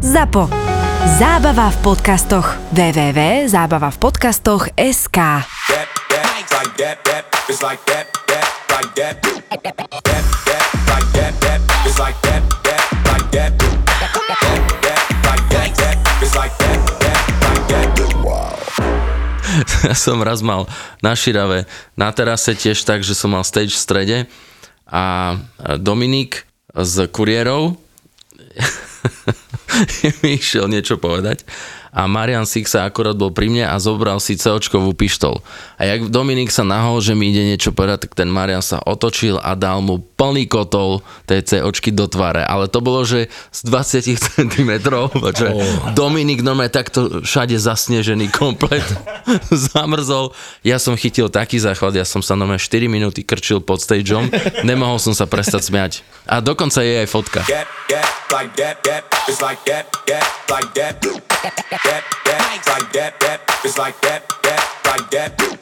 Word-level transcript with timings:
ZAPO. 0.00 0.48
Zábava 1.18 1.72
v 1.72 1.78
podcastoch. 1.80 2.60
that. 8.96 9.36
ja 19.86 19.94
som 19.94 20.18
raz 20.20 20.42
mal 20.42 20.66
na 20.98 21.14
Širave 21.14 21.64
na 21.94 22.10
terase 22.10 22.52
tiež 22.52 22.82
tak, 22.82 23.06
že 23.06 23.14
som 23.14 23.32
mal 23.32 23.46
stage 23.46 23.72
v 23.72 23.80
strede 23.80 24.18
a 24.84 25.36
Dominik 25.78 26.44
z 26.74 27.06
kuriérov 27.08 27.78
mi 30.22 30.36
išiel 30.38 30.70
niečo 30.70 30.96
povedať 31.00 31.46
a 31.96 32.04
Marian 32.04 32.44
Sixa 32.44 32.84
akorát 32.84 33.16
bol 33.16 33.32
pri 33.32 33.48
mne 33.48 33.64
a 33.64 33.80
zobral 33.80 34.20
si 34.20 34.36
COčkovú 34.36 34.92
pištol. 34.92 35.40
A 35.80 35.88
jak 35.88 36.12
Dominik 36.12 36.52
sa 36.52 36.60
nahol, 36.60 37.00
že 37.00 37.16
mi 37.16 37.32
ide 37.32 37.40
niečo 37.40 37.72
povedať, 37.72 38.04
tak 38.04 38.12
ten 38.12 38.28
Marian 38.28 38.60
sa 38.60 38.84
otočil 38.84 39.40
a 39.40 39.56
dal 39.56 39.80
mu 39.80 40.04
plný 40.04 40.44
kotol 40.44 41.00
tej 41.24 41.48
COčky 41.48 41.96
do 41.96 42.04
tváre. 42.04 42.44
Ale 42.44 42.68
to 42.68 42.84
bolo, 42.84 43.00
že 43.08 43.32
z 43.48 43.60
20 43.72 44.12
cm, 44.12 44.72
že 45.40 45.48
Dominik 45.96 46.44
normálne 46.44 46.68
takto 46.68 47.24
všade 47.24 47.56
zasnežený 47.56 48.28
komplet 48.28 48.84
zamrzol. 49.72 50.36
Ja 50.60 50.76
som 50.76 51.00
chytil 51.00 51.32
taký 51.32 51.56
záchvat, 51.56 51.96
ja 51.96 52.04
som 52.04 52.20
sa 52.20 52.36
normálne 52.36 52.60
4 52.60 52.92
minúty 52.92 53.24
krčil 53.24 53.64
pod 53.64 53.80
stageom, 53.80 54.28
nemohol 54.68 55.00
som 55.00 55.16
sa 55.16 55.24
prestať 55.24 55.72
smiať. 55.72 55.92
A 56.28 56.44
dokonca 56.44 56.84
je 56.84 57.00
aj 57.00 57.08
fotka. 57.08 57.40
That, 57.48 57.64
that, 57.88 58.08
like 58.28 58.52
that, 58.60 58.84
like 59.40 59.64
like 60.50 60.74
that, 60.74 61.00
that, 61.86 62.02
that, 62.24 62.66
like 62.66 62.92
that, 62.92 63.20
that, 63.20 63.40
it's 63.64 63.78
like 63.78 64.00
that, 64.00 64.28
that, 64.42 64.62
like 64.86 65.10
that, 65.10 65.38
that, 65.38 65.58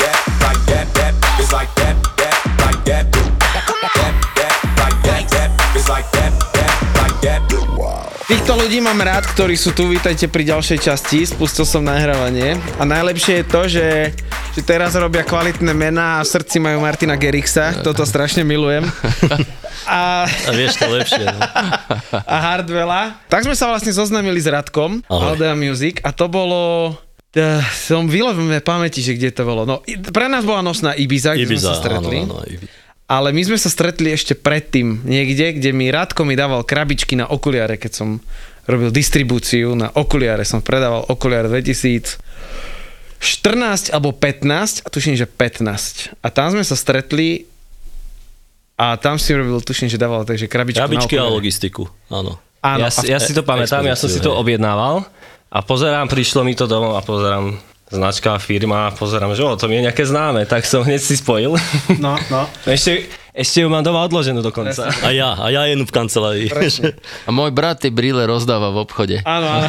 that, 0.00 0.16
like 0.44 0.62
that, 0.66 0.86
that, 0.94 1.14
it's 1.40 1.52
like 1.52 1.74
that, 1.76 1.96
that, 2.18 2.36
like 2.60 2.84
that, 2.84 3.12
that, 3.12 4.13
Týchto 8.34 8.58
ľudí 8.58 8.82
mám 8.82 8.98
rád, 8.98 9.30
ktorí 9.30 9.54
sú 9.54 9.70
tu, 9.70 9.86
vítajte 9.86 10.26
pri 10.26 10.42
ďalšej 10.42 10.90
časti, 10.90 11.22
spustil 11.22 11.62
som 11.62 11.86
nahrávanie 11.86 12.58
a 12.74 12.82
najlepšie 12.82 13.40
je 13.40 13.44
to, 13.46 13.62
že, 13.70 14.10
že 14.58 14.60
teraz 14.66 14.98
robia 14.98 15.22
kvalitné 15.22 15.70
mená 15.70 16.18
a 16.18 16.26
v 16.26 16.34
srdci 16.34 16.58
majú 16.58 16.82
Martina 16.82 17.14
Gerixa, 17.14 17.78
toto 17.86 18.02
strašne 18.02 18.42
milujem. 18.42 18.82
A, 19.86 20.26
A 20.26 20.50
vieš 20.50 20.82
to 20.82 20.90
lepšie. 20.90 21.30
No. 21.30 21.38
a 22.10 22.36
Hardwella. 22.42 23.22
Tak 23.30 23.46
sme 23.46 23.54
sa 23.54 23.70
vlastne 23.70 23.94
zoznámili 23.94 24.42
s 24.42 24.50
Radkom. 24.50 25.06
Aldea 25.06 25.54
Music 25.54 26.02
a 26.02 26.10
to 26.10 26.26
bolo... 26.26 26.90
Uh, 27.38 27.62
som 27.70 28.10
vylovené 28.10 28.58
pamäti, 28.62 28.98
že 28.98 29.14
kde 29.14 29.30
to 29.30 29.46
bolo. 29.46 29.62
No, 29.62 29.78
pre 30.10 30.26
nás 30.26 30.42
bola 30.42 30.58
nosná 30.58 30.98
Ibiza, 30.98 31.38
kde 31.38 31.50
sme 31.50 31.58
Ibiza, 31.58 31.70
sa 31.70 31.78
stretli. 31.78 32.18
áno, 32.26 32.42
áno, 32.42 32.46
Ibiza. 32.50 32.82
Ale 33.04 33.30
my 33.30 33.42
sme 33.44 33.58
sa 33.60 33.68
stretli 33.68 34.08
ešte 34.10 34.32
predtým 34.32 35.04
niekde, 35.04 35.60
kde 35.60 35.70
mi 35.70 35.92
Rádko 35.92 36.24
mi 36.24 36.32
dával 36.34 36.64
krabičky 36.64 37.14
na 37.14 37.28
okuliare, 37.28 37.76
keď 37.76 37.92
som 37.92 38.08
robil 38.64 38.88
distribúciu 38.88 39.76
na 39.76 39.92
okuliare. 39.92 40.40
Som 40.42 40.64
predával 40.64 41.04
okuliare 41.06 41.52
2014 41.52 42.16
alebo 43.92 44.16
15, 44.16 44.84
a 44.84 44.88
tuším, 44.88 45.14
že 45.14 45.28
15. 45.28 46.16
A 46.20 46.28
tam 46.32 46.48
sme 46.48 46.64
sa 46.64 46.72
stretli 46.72 47.44
a 48.74 48.96
tam 48.96 49.20
si 49.20 49.36
robil, 49.36 49.60
tuším, 49.60 49.86
že 49.86 50.00
dával 50.00 50.24
takže 50.24 50.48
krabičku 50.48 50.80
Krabičky 50.80 51.14
na 51.14 51.28
a 51.28 51.30
logistiku, 51.30 51.84
áno. 52.08 52.40
Áno, 52.64 52.80
Ja, 52.80 52.88
a 52.88 52.90
si- 52.90 53.12
ja 53.12 53.20
si 53.20 53.36
to 53.36 53.44
pamätám, 53.44 53.84
ja 53.84 53.92
som 53.94 54.08
si 54.08 54.18
to 54.18 54.32
objednával 54.32 55.04
a 55.46 55.58
pozerám, 55.60 56.08
prišlo 56.08 56.40
mi 56.42 56.56
to 56.56 56.64
domov 56.64 56.96
a 56.96 57.04
pozerám 57.04 57.60
značka, 57.94 58.36
firma, 58.42 58.90
pozerám, 58.92 59.32
že 59.38 59.46
o, 59.46 59.54
to 59.54 59.70
mi 59.70 59.78
je 59.78 59.86
nejaké 59.86 60.02
známe, 60.02 60.44
tak 60.44 60.66
som 60.66 60.82
hneď 60.82 61.00
si 61.00 61.14
spojil. 61.14 61.54
No, 62.02 62.18
no. 62.28 62.42
ešte, 62.66 63.06
ešte 63.30 63.62
ju 63.62 63.70
mám 63.70 63.86
doma 63.86 64.02
odloženú 64.06 64.42
dokonca. 64.42 64.90
A 65.02 65.14
ja, 65.14 65.38
a 65.38 65.50
ja 65.54 65.66
jednu 65.70 65.86
v 65.86 65.94
kancelárii. 65.94 66.48
A 67.24 67.30
môj 67.30 67.50
brat 67.54 67.82
tie 67.82 67.94
brýle 67.94 68.26
rozdáva 68.26 68.74
v 68.74 68.82
obchode. 68.82 69.16
Áno, 69.22 69.46
áno. 69.46 69.68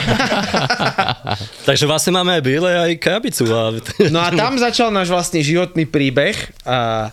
Takže 1.69 1.85
vlastne 1.85 2.17
máme 2.17 2.37
aj 2.37 2.43
bíle, 2.45 2.69
aj 2.69 2.93
krabicu. 2.97 3.45
A... 3.49 3.73
No 4.09 4.21
a 4.21 4.33
tam 4.33 4.57
začal 4.57 4.89
náš 4.89 5.13
vlastne 5.13 5.41
životný 5.45 5.85
príbeh 5.85 6.37
a 6.65 7.09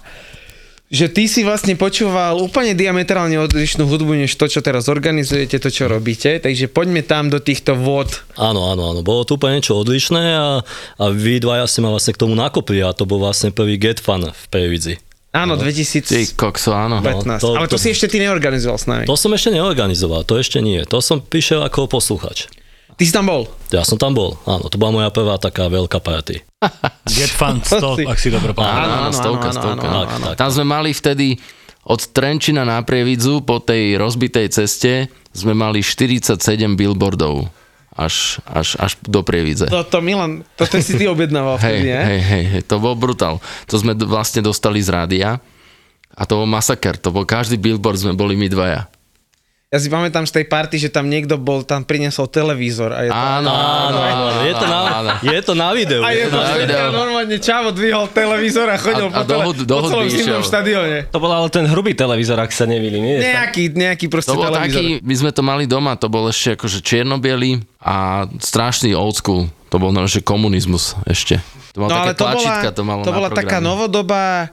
že 0.93 1.09
ty 1.09 1.25
si 1.25 1.41
vlastne 1.41 1.73
počúval 1.73 2.37
úplne 2.37 2.77
diametrálne 2.77 3.41
odlišnú 3.41 3.83
hudbu, 3.83 4.13
než 4.15 4.37
to, 4.37 4.45
čo 4.45 4.61
teraz 4.61 4.87
organizujete, 4.87 5.57
to, 5.57 5.73
čo 5.73 5.89
robíte. 5.89 6.37
Takže 6.37 6.69
poďme 6.69 7.01
tam 7.01 7.27
do 7.27 7.41
týchto 7.41 7.73
vôd. 7.73 8.13
Áno, 8.37 8.69
áno, 8.69 8.93
áno. 8.93 9.01
Bolo 9.01 9.25
to 9.25 9.35
úplne 9.35 9.57
niečo 9.57 9.73
odlišné 9.75 10.25
a, 10.37 10.61
a 10.95 11.05
vy 11.09 11.41
dvaja 11.41 11.65
ste 11.65 11.81
ma 11.81 11.89
vlastne 11.89 12.13
k 12.13 12.21
tomu 12.21 12.37
nakopli 12.37 12.79
a 12.79 12.93
to 12.93 13.03
bol 13.03 13.17
vlastne 13.19 13.49
prvý 13.49 13.81
Get 13.81 13.99
Fun 13.99 14.29
v 14.29 14.45
Previdzi. 14.53 15.01
Áno, 15.33 15.57
Ty 15.57 15.73
2015. 15.73 16.37
kokso, 16.37 16.77
áno. 16.77 17.01
No, 17.01 17.25
to- 17.41 17.57
Ale 17.57 17.65
to, 17.65 17.75
to- 17.75 17.81
si 17.81 17.89
ešte 17.89 18.05
ty 18.07 18.21
neorganizoval 18.21 18.77
s 18.77 18.85
nami. 18.85 19.09
To 19.09 19.17
som 19.17 19.33
ešte 19.33 19.49
neorganizoval, 19.49 20.29
to 20.29 20.37
ešte 20.37 20.61
nie. 20.61 20.85
To 20.85 21.01
som 21.01 21.25
prišiel 21.25 21.65
ako 21.65 21.89
posluchač. 21.89 22.53
Ty 22.93 23.03
si 23.03 23.11
tam 23.11 23.27
bol. 23.27 23.49
Ja 23.69 23.83
som 23.83 23.97
tam 23.97 24.13
bol, 24.13 24.37
áno. 24.45 24.67
To 24.67 24.77
bola 24.77 24.93
moja 24.95 25.09
prvá 25.09 25.37
taká 25.37 25.67
veľká 25.67 25.99
party. 25.99 26.45
Get 27.17 27.31
Fun 27.31 27.59
To 27.65 27.99
100, 27.99 27.99
si- 27.99 28.07
ak 28.07 28.19
si 28.19 28.29
dobre 28.29 28.53
pamätám. 28.53 28.77
Áno, 28.79 28.93
áno, 28.93 29.07
áno, 29.09 29.15
stovka, 29.15 29.49
áno, 29.49 29.57
stovka. 29.57 29.87
áno, 29.87 30.01
áno. 30.07 30.27
Tam 30.35 30.49
sme 30.49 30.65
mali 30.65 30.91
vtedy 30.91 31.41
od 31.83 32.01
Trenčina 32.09 32.63
na 32.63 32.79
Prievidzu 32.81 33.43
po 33.43 33.59
tej 33.59 33.99
rozbitej 33.99 34.47
ceste 34.49 34.93
sme 35.33 35.51
mali 35.51 35.81
47 35.81 36.39
billboardov 36.73 37.51
až, 37.93 38.39
až, 38.47 38.79
až 38.79 38.95
do 39.03 39.21
Prievidze. 39.21 39.67
Toto 39.67 39.99
Milan, 39.99 40.47
toto 40.55 40.79
si 40.79 40.95
ty 40.95 41.05
objednával 41.05 41.59
Hej, 41.59 41.83
vtedy, 41.83 41.89
ne? 41.91 42.01
hej, 42.07 42.21
hej, 42.23 42.45
hej, 42.55 42.63
to 42.65 42.79
bol 42.79 42.95
brutál. 42.95 43.43
To 43.67 43.75
sme 43.75 43.93
vlastne 43.99 44.41
dostali 44.41 44.79
z 44.79 44.89
rádia 44.89 45.43
a 46.13 46.23
to 46.23 46.39
bol 46.39 46.47
masaker. 46.47 46.97
To 46.99 47.11
bol 47.11 47.25
každý 47.25 47.57
billboard 47.57 47.99
sme 47.99 48.15
boli 48.15 48.33
my 48.33 48.47
dvaja. 48.47 48.87
Ja 49.73 49.81
si 49.81 49.89
pamätám 49.89 50.29
z 50.29 50.37
tej 50.37 50.45
party, 50.45 50.77
že 50.77 50.89
tam 50.89 51.09
niekto 51.09 51.41
bol, 51.41 51.65
tam 51.65 51.81
priniesol 51.81 52.29
televízor. 52.29 52.93
A 52.93 53.01
je 53.03 53.09
to, 53.09 53.17
Áno, 53.17 53.49
Áno, 53.49 53.99
áno, 53.99 54.45
je 54.45 54.53
to 54.53 54.67
na, 54.69 54.81
áno. 54.93 55.11
je 55.25 55.41
to 55.41 55.53
na 55.57 55.69
videu. 55.73 56.05
a 56.05 56.13
je 56.13 56.29
to, 56.29 56.37
na 56.37 56.45
že 56.47 56.57
video. 56.61 56.93
normálne 56.93 57.37
Čavo 57.41 57.73
dvihol 57.73 58.05
televízor 58.07 58.69
a 58.69 58.77
chodil 58.77 59.09
A- 59.09 59.11
a 59.11 59.17
po, 59.17 59.23
do 59.23 59.33
tele, 59.33 59.45
hud- 59.49 59.65
do 59.65 59.75
po 59.75 59.89
celom 59.89 60.07
zimnom 60.07 60.45
štadióne. 60.45 61.09
To 61.09 61.17
bol 61.17 61.33
ale 61.33 61.49
ten 61.49 61.65
hrubý 61.65 61.97
televízor, 61.97 62.37
ak 62.37 62.53
sa 62.53 62.69
nemýlim, 62.69 63.01
nie? 63.01 63.17
Nejaký, 63.25 63.73
nejaký 63.73 64.07
proste 64.07 64.29
To 64.29 64.37
bol 64.37 64.53
televízor. 64.53 64.77
taký, 64.77 65.01
my 65.01 65.15
sme 65.17 65.31
to 65.33 65.41
mali 65.41 65.65
doma, 65.65 65.97
to 65.97 66.07
bol 66.07 66.29
ešte 66.29 66.53
akože 66.53 66.79
čiernobiely 66.79 67.65
a 67.81 67.97
strašný 68.37 68.93
old 68.93 69.17
school. 69.17 69.49
To 69.73 69.81
bol 69.81 69.89
že 70.05 70.21
komunizmus 70.21 71.01
ešte. 71.09 71.41
To 71.73 71.81
mal 71.81 71.89
No 71.89 71.97
ale 71.97 72.13
také 72.13 72.13
to 72.13 72.21
bola, 72.21 72.33
tlačítka, 72.37 72.69
to 72.71 72.83
malo 72.85 73.01
to 73.01 73.09
na 73.09 73.17
bola 73.17 73.29
taká 73.33 73.57
novodobá 73.57 74.53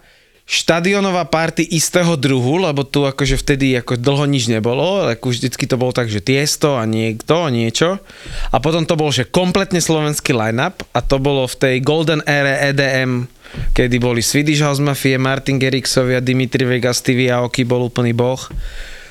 štadionová 0.50 1.30
party 1.30 1.62
istého 1.62 2.18
druhu, 2.18 2.58
lebo 2.58 2.82
tu 2.82 3.06
akože 3.06 3.38
vtedy 3.38 3.78
ako 3.78 4.02
dlho 4.02 4.26
nič 4.26 4.50
nebolo, 4.50 5.06
ako 5.06 5.30
vždycky 5.30 5.70
to 5.70 5.78
bolo 5.78 5.94
tak, 5.94 6.10
že 6.10 6.26
tiesto 6.26 6.74
a 6.74 6.90
niekto 6.90 7.54
niečo. 7.54 8.02
A 8.50 8.58
potom 8.58 8.82
to 8.82 8.98
bol, 8.98 9.14
že 9.14 9.30
kompletne 9.30 9.78
slovenský 9.78 10.34
line-up 10.34 10.82
a 10.90 11.06
to 11.06 11.22
bolo 11.22 11.46
v 11.46 11.54
tej 11.54 11.76
golden 11.86 12.26
ére 12.26 12.74
EDM, 12.74 13.30
kedy 13.78 14.02
boli 14.02 14.26
Swedish 14.26 14.66
House 14.66 14.82
Mafia, 14.82 15.22
Martin 15.22 15.62
Gerixovia, 15.62 16.18
Dimitri 16.18 16.66
Vegas, 16.66 16.98
Stevie 16.98 17.30
Aoki 17.30 17.62
bol 17.62 17.86
úplný 17.86 18.18
boh. 18.18 18.42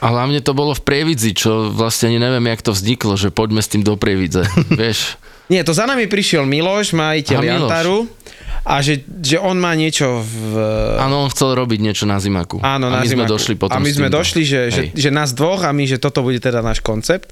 A 0.03 0.11
hlavne 0.11 0.43
to 0.43 0.59
bolo 0.59 0.75
v 0.75 0.83
Prievidzi, 0.83 1.39
čo 1.39 1.71
vlastne 1.71 2.11
ani 2.11 2.19
neviem, 2.19 2.51
jak 2.51 2.67
to 2.67 2.75
vzniklo, 2.75 3.15
že 3.15 3.31
poďme 3.31 3.63
s 3.63 3.71
tým 3.71 3.87
do 3.87 3.95
Prievidze, 3.95 4.43
vieš. 4.75 5.15
Nie, 5.49 5.63
to 5.63 5.71
za 5.71 5.87
nami 5.87 6.11
prišiel 6.11 6.45
Miloš, 6.45 6.99
majiteľ 6.99 7.39
Aha, 7.39 7.47
Miloš. 7.47 7.71
A 8.65 8.83
že, 8.83 9.05
že 9.23 9.39
on 9.39 9.57
má 9.59 9.73
niečo 9.77 10.23
v, 10.23 10.59
Áno, 10.99 11.27
on 11.27 11.31
chcel 11.31 11.55
robiť 11.55 11.79
niečo 11.83 12.05
na 12.05 12.19
zimaku. 12.19 12.59
Áno, 12.63 12.91
a 12.91 12.99
na 12.99 13.01
my 13.03 13.07
sme 13.07 13.25
zimaku. 13.25 13.33
došli 13.35 13.55
potom 13.55 13.75
A 13.75 13.83
my 13.83 13.91
sme 13.91 14.09
došli, 14.11 14.43
že, 14.43 14.61
že, 14.73 14.83
že 14.93 15.09
nás 15.15 15.33
dvoch 15.33 15.63
a 15.65 15.71
my, 15.71 15.85
že 15.87 15.97
toto 16.01 16.21
bude 16.21 16.43
teda 16.43 16.61
náš 16.61 16.83
koncept. 16.83 17.31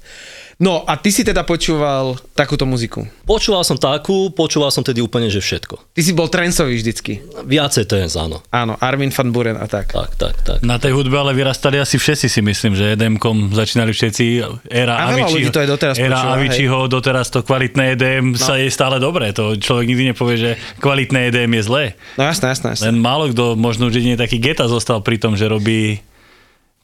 No 0.57 0.81
a 0.89 0.97
ty 0.97 1.13
si 1.13 1.21
teda 1.21 1.45
počúval 1.45 2.17
takúto 2.33 2.65
muziku. 2.65 3.05
Počúval 3.29 3.61
som 3.61 3.77
takú, 3.77 4.33
počúval 4.33 4.73
som 4.73 4.81
tedy 4.81 5.05
úplne, 5.05 5.29
že 5.29 5.37
všetko. 5.37 5.93
Ty 5.93 6.01
si 6.01 6.17
bol 6.17 6.33
trencový 6.33 6.81
vždycky. 6.81 7.21
Viacej 7.45 7.85
trends, 7.85 8.17
áno. 8.17 8.41
Áno, 8.49 8.73
Armin 8.81 9.13
van 9.13 9.29
Buren 9.29 9.53
a 9.61 9.69
tak. 9.69 9.93
Tak, 9.93 10.17
tak, 10.17 10.35
tak. 10.41 10.57
Na 10.65 10.81
tej 10.81 10.97
hudbe 10.97 11.13
ale 11.13 11.37
vyrastali 11.37 11.77
asi 11.77 12.01
všetci 12.01 12.25
si 12.25 12.41
myslím, 12.41 12.73
že 12.73 12.97
EDM-kom 12.97 13.53
začínali 13.53 13.93
všetci. 13.93 14.25
Éra 14.65 14.97
A 14.97 15.13
veľa 15.13 15.29
ľudí 15.29 15.53
to 15.53 15.61
aj 15.61 15.69
doteraz 15.69 15.95
éra 16.01 16.17
počúva, 16.25 16.33
Aviciiho, 16.41 16.77
doteraz 16.89 17.25
to 17.29 17.39
kvalitné 17.45 17.93
EDM 17.93 18.33
no. 18.33 18.41
sa 18.41 18.57
je 18.57 18.65
stále 18.73 18.97
dobré. 18.97 19.37
To 19.37 19.53
človek 19.53 19.85
nikdy 19.85 20.17
nepovie, 20.17 20.35
že 20.41 20.51
kvalitné 20.81 21.29
EDM 21.29 21.53
je 21.53 21.63
zlé. 21.69 21.83
No 22.17 22.25
jasné, 22.25 22.49
jasné, 22.49 22.73
jasné. 22.73 22.89
Len 22.89 22.97
málo 22.97 23.29
kto, 23.29 23.53
možno 23.53 23.93
už 23.93 24.01
jedine 24.01 24.17
taký 24.17 24.41
Geta 24.41 24.65
zostal 24.65 25.05
pri 25.05 25.21
tom, 25.21 25.37
že 25.37 25.45
robí 25.45 26.01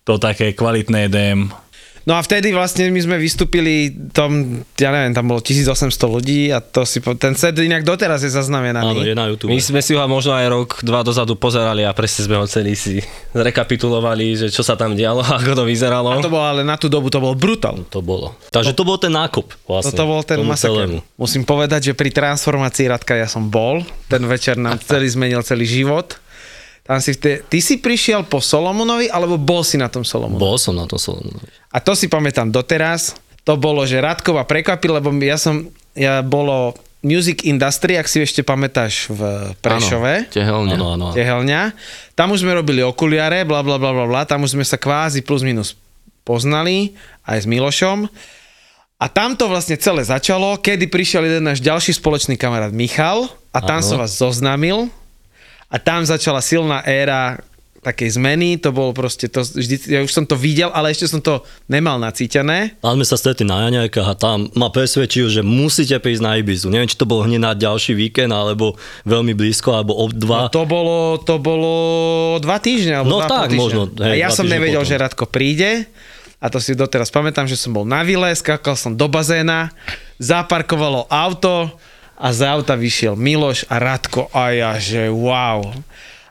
to 0.05 0.21
také 0.21 0.53
kvalitné 0.53 1.09
EDM. 1.09 1.49
No 2.03 2.13
a 2.13 2.21
vtedy 2.21 2.51
vlastne 2.51 2.91
my 2.91 2.99
sme 2.99 3.15
vystúpili 3.15 3.87
tom, 4.11 4.59
ja 4.75 4.91
neviem, 4.91 5.15
tam 5.15 5.23
bolo 5.23 5.39
1800 5.39 5.87
ľudí 6.05 6.51
a 6.51 6.59
to 6.59 6.83
si, 6.83 6.99
po- 6.99 7.15
ten 7.15 7.31
set 7.31 7.55
inak 7.55 7.81
doteraz 7.81 8.19
je 8.19 8.29
zaznamenaný. 8.29 8.91
Áno, 8.91 9.01
je 9.01 9.15
na 9.15 9.25
YouTube. 9.25 9.47
My 9.47 9.57
sme 9.57 9.79
si 9.79 9.95
ho 9.95 10.03
možno 10.03 10.35
aj 10.35 10.47
rok, 10.47 10.69
dva 10.81 10.99
dozadu 10.99 11.39
pozerali 11.39 11.81
a 11.81 11.95
presne 11.95 12.27
sme 12.27 12.35
ho 12.35 12.43
celý 12.43 12.75
si 12.75 12.99
zrekapitulovali, 13.37 14.35
že 14.35 14.47
čo 14.49 14.61
sa 14.61 14.75
tam 14.75 14.93
dialo, 14.93 15.23
ako 15.23 15.55
to 15.55 15.63
vyzeralo. 15.63 16.11
A 16.11 16.19
to 16.19 16.27
bolo 16.27 16.43
ale 16.43 16.61
na 16.61 16.75
tú 16.75 16.91
dobu 16.91 17.07
to 17.07 17.23
bol 17.23 17.33
brutal. 17.33 17.79
To 17.87 18.03
bolo. 18.03 18.35
Takže 18.51 18.75
to 18.75 18.83
bol 18.83 18.99
ten 18.99 19.13
nákop 19.13 19.55
vlastne. 19.63 19.95
Toto 19.95 20.03
bol 20.03 20.21
ten 20.21 20.43
masaker. 20.43 20.99
Musím 21.15 21.47
povedať, 21.47 21.87
že 21.87 21.93
pri 21.95 22.11
transformácii 22.11 22.91
Radka 22.91 23.15
ja 23.15 23.31
som 23.31 23.47
bol. 23.47 23.79
Ten 24.11 24.27
večer 24.27 24.59
nám 24.59 24.75
celý 24.89 25.07
zmenil 25.07 25.39
celý 25.39 25.63
život. 25.63 26.19
Tam 26.83 26.99
si 26.99 27.15
vte... 27.15 27.47
Ty 27.47 27.59
si 27.63 27.79
prišiel 27.79 28.27
po 28.27 28.43
Solomonovi, 28.43 29.07
alebo 29.07 29.39
bol 29.39 29.63
si 29.63 29.79
na 29.79 29.87
tom 29.87 30.03
Solomonovi? 30.03 30.43
Bol 30.43 30.59
som 30.59 30.75
na 30.75 30.83
tom 30.83 30.99
Solomonovi. 30.99 31.47
A 31.71 31.79
to 31.79 31.95
si 31.95 32.11
pamätám 32.11 32.51
doteraz. 32.51 33.15
To 33.47 33.55
bolo, 33.55 33.87
že 33.87 34.03
Radko 34.03 34.35
ma 34.35 34.43
prekvapil, 34.43 34.99
lebo 34.99 35.11
ja 35.23 35.39
som, 35.39 35.67
ja 35.95 36.19
bolo 36.19 36.75
Music 37.03 37.43
Industry, 37.43 37.99
ak 37.99 38.07
si 38.07 38.23
ešte 38.23 38.47
pamätáš 38.47 39.11
v 39.11 39.51
Prešove. 39.59 40.13
Áno, 40.23 40.31
tehelne. 40.31 40.75
Áno, 40.79 40.87
áno. 40.95 41.07
Tehelňa. 41.11 41.75
Tam 42.15 42.31
už 42.31 42.47
sme 42.47 42.55
robili 42.55 42.79
okuliare, 42.79 43.43
bla 43.43 43.59
bla 43.59 43.75
bla 43.75 43.91
bla 43.91 44.07
bla, 44.07 44.23
tam 44.23 44.47
už 44.47 44.55
sme 44.55 44.63
sa 44.63 44.79
kvázi 44.79 45.19
plus 45.19 45.43
minus 45.43 45.75
poznali, 46.23 46.95
aj 47.27 47.43
s 47.43 47.45
Milošom. 47.47 48.07
A 49.03 49.05
tam 49.11 49.35
to 49.35 49.51
vlastne 49.51 49.75
celé 49.75 50.07
začalo, 50.07 50.55
kedy 50.63 50.87
prišiel 50.87 51.27
jeden 51.27 51.43
náš 51.43 51.59
ďalší 51.59 51.91
spoločný 51.99 52.39
kamarát 52.39 52.71
Michal 52.71 53.27
a 53.51 53.59
tam 53.59 53.83
Áno. 53.83 53.87
som 53.87 53.97
vás 53.99 54.15
zoznámil 54.15 54.87
a 55.73 55.81
tam 55.81 56.05
začala 56.05 56.37
silná 56.37 56.85
éra 56.85 57.41
takej 57.83 58.15
zmeny, 58.15 58.55
to 58.63 58.71
bolo 58.71 58.95
proste, 58.95 59.27
to 59.27 59.43
vždy, 59.43 59.75
ja 59.91 59.99
už 59.99 60.07
som 60.07 60.23
to 60.23 60.39
videl, 60.39 60.71
ale 60.71 60.95
ešte 60.95 61.03
som 61.03 61.19
to 61.19 61.43
nemal 61.67 61.99
nacítené. 61.99 62.79
Tam 62.79 62.95
sme 62.95 63.03
sa 63.03 63.19
stretli 63.19 63.43
na 63.43 63.67
Jaňajkách 63.67 64.07
a 64.07 64.15
tam 64.15 64.47
ma 64.55 64.71
presvedčil, 64.71 65.27
že 65.27 65.41
musíte 65.43 65.99
prísť 65.99 66.23
na 66.23 66.39
Ibizu. 66.39 66.71
Neviem, 66.71 66.87
či 66.87 66.95
to 66.95 67.03
bolo 67.03 67.27
hneď 67.27 67.43
na 67.43 67.51
ďalší 67.51 67.91
víkend, 67.91 68.31
alebo 68.31 68.79
veľmi 69.03 69.35
blízko, 69.35 69.75
alebo 69.75 69.99
ob 69.99 70.15
dva. 70.15 70.47
To 70.47 70.63
bolo, 70.63 71.19
to 71.19 71.35
bolo 71.43 71.73
dva 72.39 72.55
týždne, 72.63 73.03
alebo 73.03 73.09
No 73.11 73.19
dva 73.19 73.27
a 73.27 73.31
tak, 73.35 73.47
týždňa. 73.51 73.59
možno, 73.59 73.81
hej, 73.99 74.15
a 74.15 74.15
ja 74.15 74.29
som 74.31 74.47
nevedel, 74.47 74.79
potom. 74.79 74.87
že 74.87 75.03
Radko 75.03 75.25
príde 75.27 75.83
a 76.39 76.47
to 76.47 76.63
si 76.63 76.79
doteraz 76.79 77.11
pamätám, 77.11 77.51
že 77.51 77.59
som 77.59 77.75
bol 77.75 77.83
na 77.83 77.99
vile, 78.07 78.31
skákal 78.31 78.79
som 78.79 78.95
do 78.95 79.11
bazéna, 79.11 79.75
zaparkovalo 80.23 81.03
auto 81.11 81.67
a 82.15 82.27
z 82.29 82.41
auta 82.43 82.73
vyšiel 82.73 83.13
Miloš 83.13 83.65
a 83.67 83.77
Radko 83.77 84.29
a 84.29 84.51
ja, 84.51 84.71
že 84.77 85.09
wow. 85.09 85.65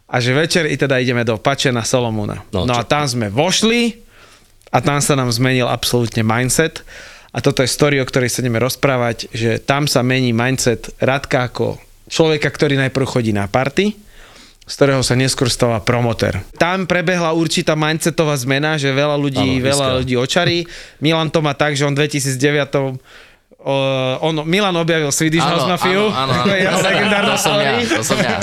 A 0.06 0.20
že 0.20 0.30
večer 0.30 0.68
i 0.68 0.76
teda 0.76 1.00
ideme 1.00 1.22
do 1.22 1.36
Pačena 1.36 1.82
Solomuna. 1.82 2.44
No, 2.52 2.62
No, 2.64 2.72
no 2.72 2.74
a 2.76 2.84
tam 2.84 3.08
sme 3.08 3.28
vošli 3.28 3.96
a 4.68 4.78
tam 4.80 5.00
sa 5.00 5.16
nám 5.16 5.28
zmenil 5.28 5.64
absolútne 5.64 6.20
mindset. 6.20 6.84
A 7.32 7.40
toto 7.40 7.64
je 7.64 7.68
story, 7.68 7.96
o 7.96 8.04
ktorej 8.04 8.28
sa 8.28 8.44
ideme 8.44 8.60
rozprávať, 8.60 9.32
že 9.32 9.56
tam 9.56 9.88
sa 9.88 10.04
mení 10.04 10.36
mindset 10.36 10.92
Radka 11.00 11.48
ako 11.48 11.80
človeka, 12.12 12.52
ktorý 12.52 12.76
najprv 12.76 13.06
chodí 13.08 13.32
na 13.32 13.48
party, 13.48 13.96
z 14.62 14.72
ktorého 14.76 15.00
sa 15.00 15.16
neskôr 15.16 15.48
stáva 15.48 15.80
promoter. 15.80 16.44
Tam 16.60 16.84
prebehla 16.84 17.32
určitá 17.32 17.72
mindsetová 17.72 18.36
zmena, 18.36 18.76
že 18.76 18.92
veľa 18.92 19.16
ľudí, 19.16 19.48
Áno, 19.58 19.64
veľa 19.64 19.86
iskra. 19.88 19.98
ľudí 20.04 20.14
očarí. 20.20 20.58
Milan 21.04 21.32
to 21.32 21.40
má 21.40 21.56
tak, 21.56 21.72
že 21.72 21.88
on 21.88 21.96
v 21.96 22.04
2009 22.04 23.00
O, 23.62 23.74
on, 24.20 24.42
Milan 24.42 24.74
objavil 24.74 25.08
Swedish 25.08 25.40
House 25.40 25.64
Mafiu. 25.64 26.10
áno, 26.10 26.34
áno, 26.34 26.50
je 26.50 26.62
jeho 26.62 26.78
legendárna 26.78 27.34
to 27.34 27.40
som 27.40 27.56
ja, 27.56 27.72
to 27.78 28.02
som 28.02 28.18
ja. 28.18 28.36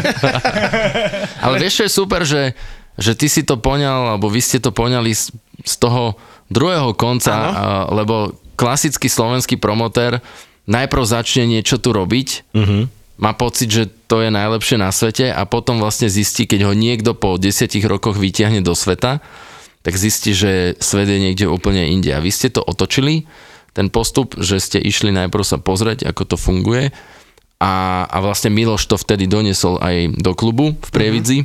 Ale 1.45 1.55
vieš, 1.57 1.73
čo 1.75 1.83
je 1.85 1.91
super, 1.93 2.21
že, 2.23 2.55
že 2.95 3.13
ty 3.13 3.27
si 3.27 3.43
to 3.43 3.55
poňal, 3.55 4.15
alebo 4.15 4.27
vy 4.27 4.39
ste 4.39 4.57
to 4.57 4.71
poňali 4.71 5.11
z, 5.11 5.35
z 5.61 5.73
toho 5.77 6.15
druhého 6.47 6.91
konca, 6.93 7.35
Áno. 7.35 7.51
a, 7.51 7.63
lebo 7.93 8.15
klasický 8.55 9.07
slovenský 9.07 9.55
promotér 9.55 10.19
najprv 10.65 11.03
začne 11.03 11.43
niečo 11.45 11.77
tu 11.77 11.91
robiť, 11.91 12.55
Mhm. 12.55 12.79
má 13.19 13.33
pocit, 13.33 13.67
že 13.67 13.83
to 14.07 14.21
je 14.21 14.29
najlepšie 14.29 14.77
na 14.77 14.89
svete 14.89 15.27
a 15.27 15.43
potom 15.43 15.77
vlastne 15.77 16.07
zistí, 16.07 16.47
keď 16.47 16.69
ho 16.69 16.73
niekto 16.73 17.11
po 17.11 17.35
desiatich 17.35 17.83
rokoch 17.83 18.15
vytiahne 18.15 18.63
do 18.63 18.71
sveta, 18.71 19.19
tak 19.79 19.95
zistí, 19.95 20.31
že 20.31 20.75
svet 20.79 21.07
je 21.07 21.19
niekde 21.19 21.47
úplne 21.47 21.87
inde. 21.87 22.11
A 22.11 22.19
vy 22.19 22.31
ste 22.31 22.47
to 22.47 22.59
otočili, 22.59 23.27
ten 23.79 23.87
postup, 23.87 24.35
že 24.35 24.59
ste 24.59 24.83
išli 24.83 25.15
najprv 25.15 25.47
sa 25.47 25.55
pozrieť, 25.55 26.03
ako 26.03 26.35
to 26.35 26.35
funguje 26.35 26.91
a, 27.59 28.03
a 28.07 28.17
vlastne 28.23 28.51
Miloš 28.51 28.87
to 28.87 28.95
vtedy 28.95 29.27
doniesol 29.27 29.79
aj 29.79 30.19
do 30.19 30.31
klubu 30.35 30.75
v 30.79 30.89
Prievidzi. 30.91 31.39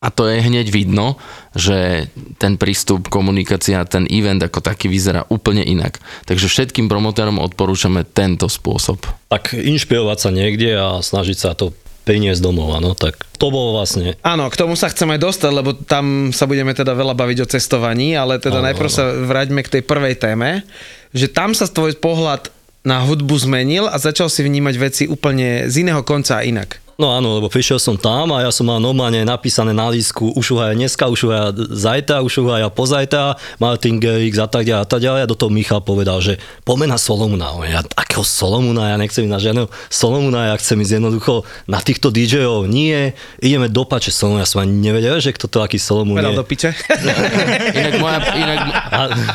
A 0.00 0.08
to 0.08 0.24
je 0.24 0.40
hneď 0.40 0.72
vidno, 0.72 1.20
že 1.52 2.08
ten 2.40 2.56
prístup, 2.56 3.12
komunikácia, 3.12 3.84
ten 3.84 4.08
event 4.08 4.40
ako 4.40 4.64
taký 4.64 4.88
vyzerá 4.88 5.28
úplne 5.28 5.60
inak. 5.60 6.00
Takže 6.24 6.48
všetkým 6.48 6.88
promotérom 6.88 7.36
odporúčame 7.36 8.08
tento 8.08 8.48
spôsob. 8.48 9.04
Tak 9.28 9.52
inšpirovať 9.52 10.18
sa 10.24 10.30
niekde 10.32 10.72
a 10.72 11.04
snažiť 11.04 11.36
sa 11.36 11.52
to 11.52 11.76
priniesť 12.08 12.40
domov, 12.40 12.72
áno, 12.80 12.96
tak 12.96 13.28
to 13.36 13.52
bolo 13.52 13.76
vlastne 13.76 14.16
Áno, 14.24 14.48
k 14.48 14.56
tomu 14.56 14.72
sa 14.72 14.88
chceme 14.88 15.20
aj 15.20 15.20
dostať, 15.20 15.52
lebo 15.52 15.76
tam 15.76 16.32
sa 16.32 16.48
budeme 16.48 16.72
teda 16.72 16.96
veľa 16.96 17.12
baviť 17.12 17.44
o 17.44 17.50
cestovaní, 17.52 18.16
ale 18.16 18.40
teda 18.40 18.64
Áno, 18.64 18.72
najprv 18.72 18.88
áno. 18.88 18.96
sa 18.96 19.04
vráťme 19.12 19.60
k 19.60 19.72
tej 19.78 19.82
prvej 19.84 20.16
téme, 20.16 20.64
že 21.10 21.30
tam 21.30 21.54
sa 21.56 21.66
tvoj 21.66 21.98
pohľad 21.98 22.50
na 22.80 23.04
hudbu 23.04 23.36
zmenil 23.36 23.84
a 23.90 24.00
začal 24.00 24.32
si 24.32 24.40
vnímať 24.40 24.74
veci 24.80 25.04
úplne 25.04 25.68
z 25.68 25.84
iného 25.84 26.00
konca 26.00 26.40
a 26.40 26.46
inak. 26.46 26.80
No 27.00 27.16
áno, 27.16 27.40
lebo 27.40 27.48
prišiel 27.48 27.80
som 27.80 27.96
tam 27.96 28.28
a 28.36 28.44
ja 28.44 28.52
som 28.52 28.68
mal 28.68 28.76
normálne 28.76 29.24
napísané 29.24 29.72
na 29.72 29.88
lístku 29.88 30.36
Ušuhaja 30.36 30.76
dneska, 30.76 31.08
Ušuhaja 31.08 31.56
zajtra, 31.72 32.20
Ušuhaja 32.20 32.68
pozajtra, 32.68 33.40
Martin 33.56 33.96
Garrix 33.96 34.36
a 34.36 34.44
tak 34.44 34.68
ďalej 34.68 34.84
a 34.84 34.88
tak 34.88 35.00
ďalej. 35.00 35.20
A 35.24 35.30
do 35.32 35.32
toho 35.32 35.48
Michal 35.48 35.80
povedal, 35.80 36.20
že 36.20 36.36
poďme 36.60 36.92
na 36.92 37.00
Solomuna. 37.00 37.56
Ja, 37.64 37.80
akého 37.96 38.20
Solomuna? 38.20 38.92
Ja 38.92 39.00
nechcem 39.00 39.24
ísť 39.24 39.32
na 39.32 39.40
žiadneho 39.40 39.68
Solomuna, 39.88 40.52
ja 40.52 40.60
chcem 40.60 40.76
ísť 40.76 41.00
jednoducho 41.00 41.48
na 41.64 41.80
týchto 41.80 42.12
DJov. 42.12 42.68
Nie, 42.68 43.16
ideme 43.40 43.72
do 43.72 43.88
pače 43.88 44.12
Solomuna. 44.12 44.44
Ja 44.44 44.52
som 44.52 44.60
ani 44.60 44.76
nevedel, 44.76 45.24
že 45.24 45.32
kto 45.32 45.48
to 45.48 45.64
aký 45.64 45.80
Solomon 45.80 46.20
Povedal 46.20 46.36
je. 46.36 46.40
do 46.40 46.44
piče. 46.44 46.76
Inak 47.80 47.96
moja, 47.96 48.18
inak 48.36 48.60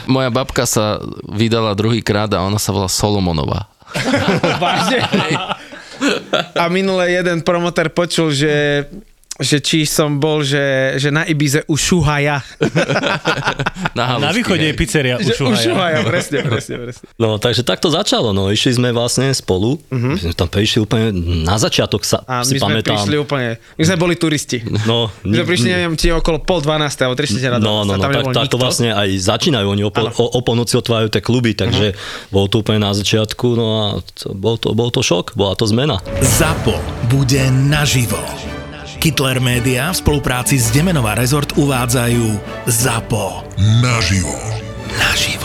moja 0.06 0.30
babka 0.30 0.70
sa 0.70 1.02
vydala 1.26 1.74
druhýkrát 1.74 2.30
a 2.38 2.46
ona 2.46 2.62
sa 2.62 2.70
volá 2.70 2.86
Solomonová. 2.86 3.74
Vážne? 4.62 5.02
A 6.56 6.68
minule 6.68 7.12
jeden 7.12 7.42
promotér 7.42 7.90
počul, 7.90 8.32
že 8.32 8.86
že 9.36 9.60
či 9.60 9.84
som 9.84 10.16
bol, 10.16 10.40
že, 10.42 10.96
že 10.96 11.12
na 11.12 11.28
Ibize 11.28 11.68
u 11.68 11.76
Šuhaja. 11.76 12.40
Na, 13.92 13.94
Na 14.00 14.04
halušky, 14.16 14.40
východe 14.40 14.64
je 14.64 14.74
pizzeria 14.74 15.16
u 15.20 15.28
Ušuhaja. 15.28 15.60
Šuhaja, 15.60 16.00
presne, 16.12 16.40
presne, 16.48 16.76
presne. 16.80 17.04
No, 17.20 17.36
takže 17.36 17.68
takto 17.68 17.92
začalo. 17.92 18.32
No, 18.32 18.48
išli 18.48 18.80
sme 18.80 18.96
vlastne 18.96 19.28
spolu. 19.36 19.76
Uh-huh. 19.92 20.16
My 20.16 20.20
sme 20.20 20.32
tam 20.32 20.48
prišli 20.48 20.80
úplne 20.80 21.12
na 21.44 21.60
začiatok 21.60 22.08
sa, 22.08 22.24
Mhm. 22.26 22.32
A 22.32 22.36
my 22.40 22.46
si 22.48 22.56
sme 22.56 22.64
pamätám. 22.80 22.96
prišli 22.96 23.16
úplne, 23.20 23.50
my 23.76 23.84
sme 23.84 23.98
boli 24.00 24.16
turisti. 24.16 24.58
No, 24.88 25.12
My 25.28 25.44
sme 25.44 25.46
prišli, 25.46 25.68
neviem, 25.68 25.94
či 26.00 26.16
okolo 26.16 26.40
pol 26.40 26.64
12. 26.64 27.04
alebo 27.04 27.14
3 27.20 27.36
na 27.52 27.60
12. 27.60 27.60
No, 27.60 27.84
no, 27.84 28.00
no, 28.00 28.02
tam 28.02 28.12
tak, 28.12 28.26
tak 28.32 28.48
to 28.48 28.58
vlastne 28.58 28.96
aj 28.96 29.10
začínajú, 29.20 29.66
oni 29.68 29.84
o, 29.84 29.92
Áno. 29.92 30.16
o, 30.16 30.26
o 30.32 30.40
polnoci 30.42 30.80
otvárajú 30.80 31.12
tie 31.12 31.20
kluby, 31.20 31.52
takže 31.54 31.92
uh-huh. 31.92 32.32
bol 32.32 32.48
to 32.48 32.64
úplne 32.64 32.80
na 32.80 32.96
začiatku, 32.96 33.48
no 33.52 33.66
a 33.68 33.86
to, 34.16 34.32
bol, 34.32 34.56
to, 34.56 34.72
bol 34.72 34.88
to 34.90 35.04
šok, 35.04 35.36
bola 35.36 35.60
to 35.60 35.68
zmena. 35.68 36.00
ZAPO 36.24 36.80
bude 37.12 37.44
naživo. 37.52 38.55
Hitler 39.06 39.38
Media 39.38 39.94
v 39.94 40.02
spolupráci 40.02 40.58
s 40.58 40.74
Demenová 40.74 41.14
rezort 41.14 41.54
uvádzajú 41.54 42.42
ZAPO. 42.66 43.46
Naživo. 43.78 44.34
Naživo. 44.98 45.45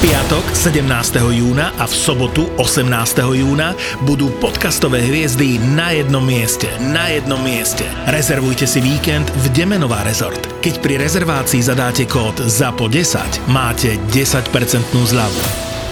Piatok 0.00 0.56
17. 0.56 0.88
júna 1.28 1.76
a 1.76 1.84
v 1.84 1.92
sobotu 1.92 2.48
18. 2.56 2.88
júna 3.36 3.76
budú 4.08 4.32
podcastové 4.40 5.04
hviezdy 5.04 5.60
na 5.76 5.92
jednom 5.92 6.24
mieste. 6.24 6.72
Na 6.80 7.12
jednom 7.12 7.36
mieste. 7.36 7.84
Rezervujte 8.08 8.64
si 8.64 8.80
víkend 8.80 9.28
v 9.28 9.52
Demenová 9.52 10.00
rezort. 10.00 10.40
Keď 10.64 10.80
pri 10.80 10.96
rezervácii 10.96 11.60
zadáte 11.60 12.08
kód 12.08 12.32
ZAPO10, 12.40 13.52
máte 13.52 14.00
10% 14.08 14.48
zľavu. 14.88 15.42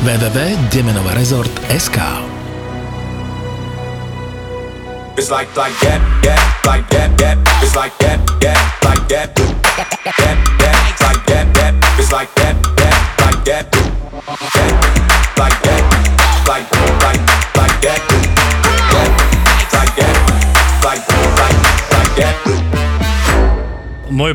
www.demenovarezort.sk 0.00 1.99
It's 5.21 5.29
like 5.29 5.53
like 5.53 5.77
that, 5.85 6.00
that, 6.25 6.41
like 6.65 6.88
that, 6.97 7.12
that. 7.21 7.37
It's 7.61 7.77
like 7.77 7.93
that, 8.00 8.17
that, 8.41 8.57
like 8.81 9.05
that. 9.12 9.37
That, 9.37 10.41
that, 10.65 10.97
like 11.05 11.21
that, 11.29 11.45
that. 11.61 11.77
It's 12.00 12.09
like 12.09 12.33
that, 12.41 12.57
that, 12.81 12.97
like 13.21 13.45
that. 13.45 13.69
that, 13.69 13.88
Môj 14.29 14.37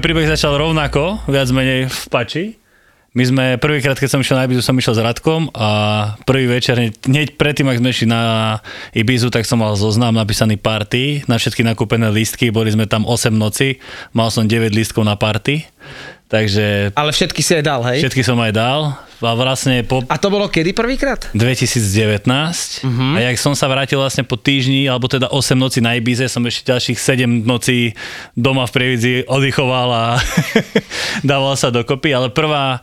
príbeh 0.01 0.25
začal 0.25 0.57
rovnako, 0.57 1.21
viac 1.29 1.45
menej 1.53 1.93
v 1.93 1.99
Pači. 2.09 2.57
My 3.13 3.29
sme 3.29 3.45
prvýkrát, 3.61 3.93
keď 3.93 4.09
som 4.09 4.25
išiel 4.25 4.41
na 4.41 4.49
Ibizu, 4.49 4.65
som 4.65 4.73
išiel 4.73 4.97
s 4.97 5.05
Radkom 5.05 5.53
a 5.53 5.69
prvý 6.25 6.49
večer, 6.49 6.73
hneď 6.81 7.37
predtým, 7.37 7.69
ak 7.69 7.77
sme 7.77 7.93
išli 7.93 8.09
na 8.09 8.57
Ibizu, 8.97 9.29
tak 9.29 9.45
som 9.45 9.61
mal 9.61 9.77
zoznam 9.77 10.17
napísaný 10.17 10.57
party, 10.57 11.29
na 11.29 11.37
všetky 11.37 11.61
nakúpené 11.61 12.09
lístky, 12.09 12.49
boli 12.49 12.73
sme 12.73 12.89
tam 12.89 13.05
8 13.05 13.29
noci, 13.29 13.77
mal 14.17 14.33
som 14.33 14.49
9 14.49 14.73
lístkov 14.73 15.05
na 15.05 15.13
party, 15.13 15.61
takže 16.33 16.89
Ale 16.97 17.13
všetky 17.13 17.45
si 17.45 17.61
aj 17.61 17.63
dal, 17.63 17.81
hej? 17.85 18.01
všetky 18.01 18.25
som 18.25 18.41
aj 18.41 18.51
dal 18.57 18.97
a 19.21 19.33
vlastne 19.37 19.85
po 19.85 20.01
A 20.09 20.17
to 20.17 20.33
bolo 20.33 20.49
kedy 20.49 20.73
prvýkrát? 20.73 21.29
2019 21.37 22.25
uh-huh. 22.25 23.15
a 23.15 23.19
jak 23.21 23.37
som 23.37 23.53
sa 23.53 23.69
vrátil 23.69 24.01
vlastne 24.01 24.25
po 24.25 24.35
týždni, 24.35 24.89
alebo 24.89 25.05
teda 25.05 25.29
8 25.29 25.53
nocí 25.55 25.79
na 25.79 25.93
Ibize, 25.93 26.25
som 26.25 26.41
ešte 26.43 26.73
ďalších 26.73 26.97
7 26.97 27.45
nocí 27.45 27.93
doma 28.33 28.65
v 28.65 28.71
Prievidzi 28.73 29.15
oddychoval 29.29 29.89
a 29.93 30.05
dával 31.29 31.53
sa 31.53 31.69
dokopy, 31.69 32.09
ale 32.11 32.33
prvá 32.33 32.81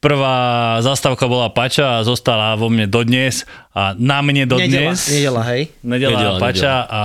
Prvá 0.00 0.80
zastávka 0.80 1.28
bola 1.28 1.52
Pača 1.52 2.00
a 2.00 2.04
zostala 2.08 2.56
vo 2.56 2.72
mne 2.72 2.88
dodnes 2.88 3.44
a 3.76 3.92
na 4.00 4.24
mne 4.24 4.48
Nedela, 4.48 4.56
dodnes. 4.56 5.12
nedela, 5.12 5.42
hej? 5.52 5.62
Nedela, 5.84 6.16
Nedela, 6.16 6.38
Pača 6.40 6.74
a 6.88 7.00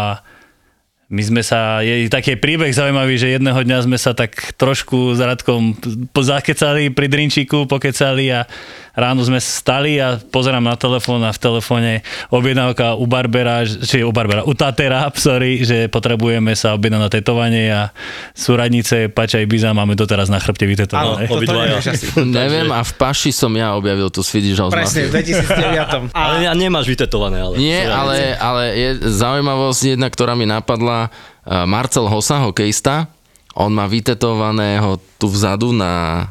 my 1.05 1.21
sme 1.21 1.41
sa, 1.45 1.85
je 1.85 2.09
taký 2.09 2.33
príbeh 2.33 2.73
zaujímavý, 2.73 3.13
že 3.21 3.37
jedného 3.37 3.61
dňa 3.61 3.85
sme 3.85 3.93
sa 3.93 4.17
tak 4.17 4.57
trošku 4.57 5.13
s 5.13 5.21
Radkom 5.21 5.77
zakecali 6.17 6.89
pri 6.89 7.05
drinčíku, 7.05 7.69
pokecali 7.69 8.33
a 8.33 8.49
ráno 8.97 9.21
sme 9.21 9.37
stali 9.37 10.01
a 10.01 10.17
pozerám 10.17 10.65
na 10.65 10.73
telefón 10.73 11.21
a 11.21 11.29
v 11.29 11.37
telefóne 11.37 11.91
objednávka 12.33 12.97
u 12.97 13.05
Barbera, 13.05 13.61
či 13.67 14.01
u 14.01 14.09
Barbera, 14.09 14.49
u 14.49 14.57
Tatera, 14.57 15.05
sorry, 15.13 15.61
že 15.61 15.93
potrebujeme 15.93 16.57
sa 16.57 16.73
objednať 16.73 17.01
na 17.03 17.09
tetovanie 17.13 17.69
a 17.69 17.93
súradnice 18.33 19.13
Pača 19.13 19.45
Ibiza 19.45 19.77
máme 19.77 19.93
doteraz 19.93 20.33
na 20.33 20.41
chrbte 20.41 20.65
vytetované. 20.65 21.29
toto 21.29 21.37
obidvaja. 21.37 21.85
Neviem, 22.25 22.73
a 22.73 22.81
v 22.81 22.91
Paši 22.97 23.29
som 23.29 23.53
ja 23.53 23.77
objavil 23.77 24.09
tú 24.09 24.25
Swedish 24.25 24.57
House 24.57 24.73
Presne, 24.73 25.05
v 25.13 25.21
2009. 25.21 26.09
Ale 26.17 26.33
A 26.41 26.49
ja 26.49 26.53
nemáš 26.57 26.89
vytetované, 26.89 27.45
ale... 27.45 27.61
Nie, 27.61 27.85
ale, 27.85 28.33
ale 28.39 28.63
je 28.73 28.89
zaujímavosť 29.05 29.93
jedna, 29.93 30.07
ktorá 30.09 30.33
mi 30.33 30.47
napadla. 30.47 30.94
Uh, 31.03 31.65
Marcel 31.65 32.09
Hossa, 32.09 32.41
hokejista, 32.47 33.07
on 33.55 33.71
má 33.71 33.87
vytetovaného 33.87 34.99
tu 35.17 35.27
vzadu 35.29 35.71
na 35.71 36.25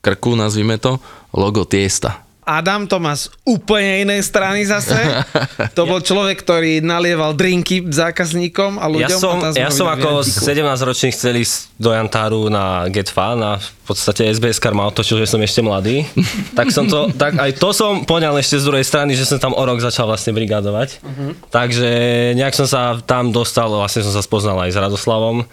krku, 0.00 0.34
nazvime 0.34 0.78
to, 0.78 1.00
logo 1.32 1.64
Tiesta. 1.64 2.22
Adam 2.42 2.90
to 2.90 2.98
má 2.98 3.14
z 3.14 3.30
úplne 3.46 4.02
inej 4.02 4.26
strany 4.26 4.66
zase. 4.66 4.98
To 5.78 5.88
bol 5.88 6.02
človek, 6.02 6.42
ktorý 6.42 6.82
nalieval 6.84 7.32
drinky 7.32 7.80
zákazníkom 7.86 8.76
a 8.76 8.86
ľuďom. 8.90 9.08
Ja 9.08 9.16
som, 9.16 9.36
a 9.40 9.48
ja 9.54 9.70
som 9.72 9.86
ako 9.88 10.20
v 10.20 10.26
Antiku. 10.26 10.44
17-ročný 10.52 11.08
chcel 11.14 11.34
ísť 11.40 11.72
do 11.80 11.94
Jantáru 11.94 12.50
na 12.52 12.90
Get 12.92 13.08
Fun 13.08 13.40
a 13.40 13.56
v 13.56 13.82
podstate 13.86 14.28
SBS 14.28 14.60
kar 14.60 14.76
ma 14.76 14.84
otočil, 14.90 15.22
že 15.22 15.30
som 15.30 15.40
ešte 15.40 15.64
mladý. 15.64 16.04
tak, 16.58 16.68
som 16.74 16.84
to, 16.90 17.08
tak 17.14 17.38
aj 17.40 17.56
to 17.56 17.70
som 17.72 18.04
poňal 18.04 18.36
ešte 18.36 18.60
z 18.60 18.64
druhej 18.68 18.84
strany, 18.84 19.16
že 19.16 19.24
som 19.24 19.38
tam 19.40 19.54
o 19.56 19.62
rok 19.62 19.80
začal 19.80 20.10
vlastne 20.10 20.34
brigadovať. 20.36 21.00
Takže 21.48 21.90
nejak 22.36 22.52
som 22.52 22.66
sa 22.68 22.98
tam 23.00 23.32
dostal, 23.32 23.70
vlastne 23.72 24.04
som 24.04 24.12
sa 24.12 24.20
spoznal 24.20 24.60
aj 24.66 24.70
s 24.74 24.78
Radoslavom. 24.78 25.46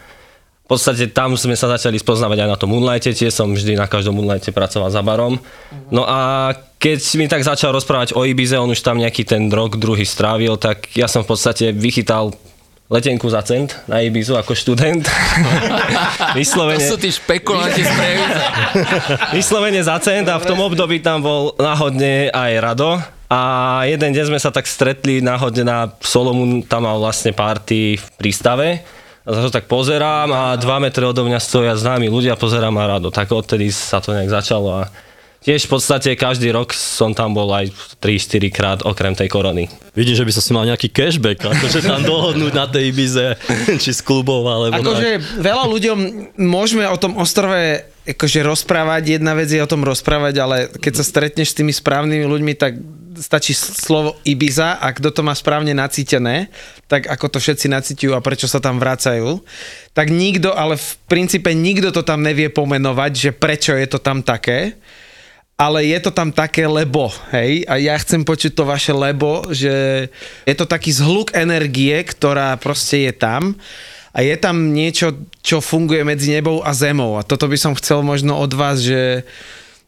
Podstate 0.70 1.10
tam 1.10 1.34
sme 1.34 1.58
sa 1.58 1.66
začali 1.66 1.98
spoznávať 1.98 2.46
aj 2.46 2.50
na 2.54 2.54
tom 2.54 2.70
Moonlighte, 2.70 3.10
tiež 3.10 3.34
som 3.34 3.50
vždy 3.50 3.74
na 3.74 3.90
každom 3.90 4.14
Moonlighte 4.14 4.54
pracoval 4.54 4.94
za 4.94 5.02
barom. 5.02 5.34
No 5.90 6.06
a 6.06 6.54
keď 6.78 7.02
mi 7.18 7.26
tak 7.26 7.42
začal 7.42 7.74
rozprávať 7.74 8.14
o 8.14 8.22
Ibize, 8.22 8.54
on 8.54 8.70
už 8.70 8.78
tam 8.78 9.02
nejaký 9.02 9.26
ten 9.26 9.50
rok 9.50 9.74
druhý 9.82 10.06
strávil, 10.06 10.54
tak 10.62 10.86
ja 10.94 11.10
som 11.10 11.26
v 11.26 11.34
podstate 11.34 11.74
vychytal 11.74 12.30
letenku 12.86 13.26
za 13.30 13.42
cent 13.42 13.82
na 13.90 13.98
Ibizu 13.98 14.38
ako 14.38 14.54
študent. 14.54 15.06
To 16.30 16.38
Vyslovene, 16.38 16.86
sú 16.86 16.94
tí 16.94 17.10
špekulanti 17.10 17.82
z 17.82 17.90
vyslovene 19.36 19.82
za 19.82 19.98
cent 19.98 20.30
a 20.30 20.38
v 20.38 20.46
tom 20.46 20.62
období 20.62 21.02
tam 21.02 21.18
bol 21.18 21.58
náhodne 21.58 22.30
aj 22.30 22.52
Rado. 22.62 23.02
A 23.30 23.40
jeden 23.86 24.14
deň 24.14 24.30
sme 24.30 24.38
sa 24.42 24.54
tak 24.54 24.70
stretli 24.70 25.18
náhodne 25.18 25.66
na 25.66 25.90
Solomon, 26.02 26.62
tam 26.62 26.86
mal 26.86 26.98
vlastne 27.02 27.34
party 27.34 27.98
v 27.98 28.06
prístave. 28.18 28.82
A 29.20 29.28
zase 29.36 29.52
tak 29.52 29.68
pozerám 29.68 30.32
a 30.32 30.42
dva 30.56 30.80
metre 30.80 31.04
odo 31.04 31.28
mňa 31.28 31.40
stoja 31.40 31.76
známi 31.76 32.08
ľudia, 32.08 32.40
pozerám 32.40 32.72
a 32.80 32.96
rado. 32.96 33.12
Tak 33.12 33.28
odtedy 33.28 33.68
sa 33.68 34.00
to 34.00 34.16
nejak 34.16 34.32
začalo 34.32 34.80
a 34.80 34.88
tiež 35.44 35.68
v 35.68 35.72
podstate 35.72 36.16
každý 36.16 36.52
rok 36.52 36.72
som 36.76 37.16
tam 37.16 37.32
bol 37.32 37.48
aj 37.52 37.72
3-4 38.00 38.48
krát 38.52 38.78
okrem 38.84 39.16
tej 39.16 39.28
korony. 39.28 39.68
Vidím, 39.96 40.16
že 40.16 40.24
by 40.24 40.32
som 40.32 40.42
si 40.44 40.52
mal 40.52 40.68
nejaký 40.68 40.88
cashback, 40.92 41.40
akože 41.40 41.80
tam 41.84 42.04
dohodnúť 42.04 42.52
na 42.52 42.68
tej 42.68 42.92
Ibize, 42.92 43.36
či 43.82 43.90
z 43.92 44.00
klubov, 44.04 44.44
alebo... 44.44 44.80
Akože 44.84 45.40
veľa 45.40 45.64
ľuďom 45.68 45.98
môžeme 46.36 46.84
o 46.88 46.96
tom 47.00 47.16
ostrove 47.16 47.84
akože 48.00 48.40
rozprávať, 48.42 49.20
jedna 49.20 49.36
vec 49.36 49.52
je 49.52 49.60
o 49.60 49.68
tom 49.68 49.84
rozprávať, 49.84 50.34
ale 50.40 50.56
keď 50.72 50.92
sa 51.00 51.04
stretneš 51.04 51.52
s 51.52 51.58
tými 51.60 51.72
správnymi 51.72 52.24
ľuďmi, 52.24 52.52
tak 52.56 52.80
stačí 53.18 53.56
slovo 53.56 54.14
Ibiza 54.22 54.78
a 54.78 54.94
kto 54.94 55.10
to 55.10 55.26
má 55.26 55.34
správne 55.34 55.74
nacítené, 55.74 56.46
tak 56.86 57.10
ako 57.10 57.26
to 57.26 57.38
všetci 57.42 57.66
nacítujú 57.66 58.14
a 58.14 58.22
prečo 58.22 58.46
sa 58.46 58.62
tam 58.62 58.78
vracajú, 58.78 59.42
tak 59.90 60.14
nikto, 60.14 60.54
ale 60.54 60.78
v 60.78 60.90
princípe 61.10 61.50
nikto 61.50 61.90
to 61.90 62.06
tam 62.06 62.22
nevie 62.22 62.46
pomenovať, 62.52 63.12
že 63.14 63.30
prečo 63.34 63.74
je 63.74 63.88
to 63.90 63.98
tam 63.98 64.22
také, 64.22 64.78
ale 65.60 65.84
je 65.84 65.98
to 66.00 66.08
tam 66.08 66.32
také 66.32 66.64
lebo, 66.64 67.12
hej, 67.36 67.68
a 67.68 67.76
ja 67.76 67.92
chcem 68.00 68.24
počuť 68.24 68.56
to 68.56 68.64
vaše 68.64 68.96
lebo, 68.96 69.44
že 69.52 70.08
je 70.48 70.54
to 70.56 70.64
taký 70.64 70.88
zhluk 70.88 71.36
energie, 71.36 72.00
ktorá 72.00 72.56
proste 72.56 73.04
je 73.04 73.12
tam. 73.12 73.52
A 74.10 74.26
je 74.26 74.34
tam 74.34 74.74
niečo, 74.74 75.14
čo 75.38 75.62
funguje 75.62 76.02
medzi 76.02 76.34
nebou 76.34 76.66
a 76.66 76.74
zemou. 76.74 77.14
A 77.14 77.22
toto 77.22 77.46
by 77.46 77.54
som 77.54 77.78
chcel 77.78 78.02
možno 78.02 78.34
od 78.42 78.50
vás, 78.58 78.82
že 78.82 79.22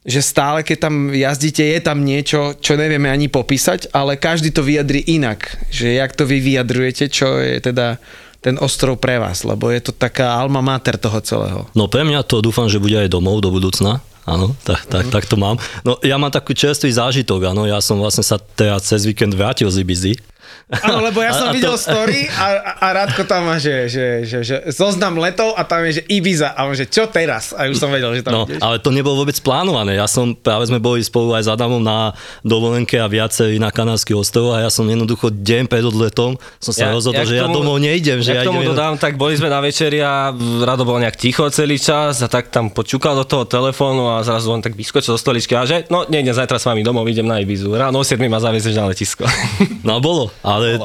že 0.02 0.18
stále, 0.18 0.66
keď 0.66 0.90
tam 0.90 1.14
jazdíte, 1.14 1.62
je 1.62 1.80
tam 1.82 2.02
niečo, 2.02 2.58
čo 2.58 2.74
nevieme 2.74 3.06
ani 3.06 3.30
popísať, 3.30 3.94
ale 3.94 4.18
každý 4.18 4.50
to 4.50 4.66
vyjadri 4.66 4.98
inak. 5.06 5.46
Že 5.70 6.02
jak 6.02 6.12
to 6.18 6.26
vy 6.26 6.42
vyjadrujete, 6.42 7.06
čo 7.06 7.38
je 7.38 7.62
teda 7.62 8.02
ten 8.42 8.58
ostrov 8.58 8.98
pre 8.98 9.22
vás, 9.22 9.46
lebo 9.46 9.70
je 9.70 9.78
to 9.78 9.94
taká 9.94 10.34
alma 10.34 10.58
mater 10.58 10.98
toho 10.98 11.22
celého. 11.22 11.60
No 11.78 11.86
pre 11.86 12.02
mňa 12.02 12.26
to 12.26 12.42
dúfam, 12.42 12.66
že 12.66 12.82
bude 12.82 12.98
aj 12.98 13.06
domov 13.06 13.38
do 13.38 13.54
budúcna. 13.54 14.02
Áno, 14.22 14.54
tak, 14.62 14.86
tak, 14.86 15.10
tak 15.10 15.24
to 15.26 15.34
mám. 15.34 15.58
No 15.82 15.98
ja 16.02 16.14
mám 16.14 16.30
taký 16.30 16.54
čerstvý 16.54 16.94
zážitok, 16.94 17.50
áno, 17.50 17.66
ja 17.66 17.82
som 17.82 17.98
vlastne 17.98 18.22
sa 18.22 18.38
teraz 18.38 18.86
cez 18.86 19.02
víkend 19.02 19.34
vrátil 19.34 19.66
z 19.66 19.82
Ibizy. 19.82 20.14
Áno, 20.72 21.00
lebo 21.00 21.20
ja 21.20 21.30
A- 21.30 21.36
som 21.36 21.46
a 21.46 21.50
to- 21.50 21.56
videl 21.56 21.76
story 21.76 22.24
a, 22.26 22.46
a 22.76 22.86
Radko 22.94 23.22
tam 23.22 23.44
má, 23.44 23.56
že, 23.56 23.86
že, 23.86 24.06
že, 24.22 24.38
že 24.40 24.56
zoznam 24.68 25.14
letov 25.14 25.52
a 25.52 25.62
tam 25.62 25.84
je, 25.84 25.98
že 25.98 26.06
Ibiza 26.06 26.48
a 26.48 26.64
on, 26.64 26.72
že 26.72 26.84
čo 26.84 27.04
teraz? 27.06 27.52
A 27.52 27.66
už 27.66 27.76
som 27.76 27.88
vedel, 27.88 28.08
že 28.12 28.22
tam 28.22 28.32
No, 28.34 28.42
ideš. 28.44 28.58
ale 28.58 28.76
to 28.76 28.88
nebolo 28.88 29.18
vôbec 29.18 29.36
plánované. 29.36 29.94
Ja 29.94 30.06
som, 30.06 30.32
práve 30.32 30.64
sme 30.64 30.78
boli 30.78 31.00
spolu 31.00 31.32
aj 31.32 31.44
s 31.44 31.50
Adamom 31.50 31.78
na 31.78 32.12
dovolenke 32.42 32.96
a 32.96 33.06
viacerí 33.06 33.56
na 33.56 33.68
Kanárskych 33.68 34.14
ostrovoch 34.14 34.56
a 34.56 34.62
ja 34.62 34.70
som 34.70 34.84
jednoducho 34.84 35.28
deň 35.28 35.66
pred 35.66 35.82
odletom 35.82 36.34
som 36.56 36.72
sa 36.72 36.88
rozhodol, 36.88 37.20
že 37.20 37.34
k 37.34 37.38
ja 37.38 37.46
domov 37.46 37.76
nejdem. 37.76 38.18
Že 38.18 38.30
ja 38.30 38.34
ja 38.34 38.42
k 38.42 38.48
tomu 38.48 38.60
idem 38.60 38.70
dodám, 38.70 38.94
tak 38.96 39.14
boli 39.14 39.34
sme 39.34 39.46
na 39.46 39.58
večeri 39.58 39.98
a 39.98 40.32
Rado 40.60 40.82
bol 40.82 40.96
nejak 40.96 41.14
ticho 41.14 41.44
celý 41.48 41.76
čas 41.76 42.18
a 42.18 42.28
tak 42.28 42.48
tam 42.48 42.68
počúkal 42.68 43.12
do 43.14 43.24
toho 43.24 43.44
telefónu 43.44 44.08
a 44.08 44.22
zrazu 44.22 44.48
on 44.48 44.58
tak 44.58 44.72
vyskočil 44.72 45.12
zo 45.12 45.20
stoličky 45.20 45.52
a 45.52 45.62
že 45.62 45.84
no 45.86 46.04
nejdem 46.04 46.32
zajtra 46.32 46.56
s 46.56 46.64
vami 46.64 46.80
domov, 46.80 47.04
idem 47.04 47.24
na 47.24 47.36
Ibizu. 47.36 47.68
Ráno 47.70 47.98
o 47.98 48.04
7 48.04 48.18
ma 48.22 48.38
zaviezeš 48.38 48.72
na 48.72 48.86
letisko. 48.86 49.26
No 49.82 49.98
bolo, 49.98 50.30
ale... 50.42 50.82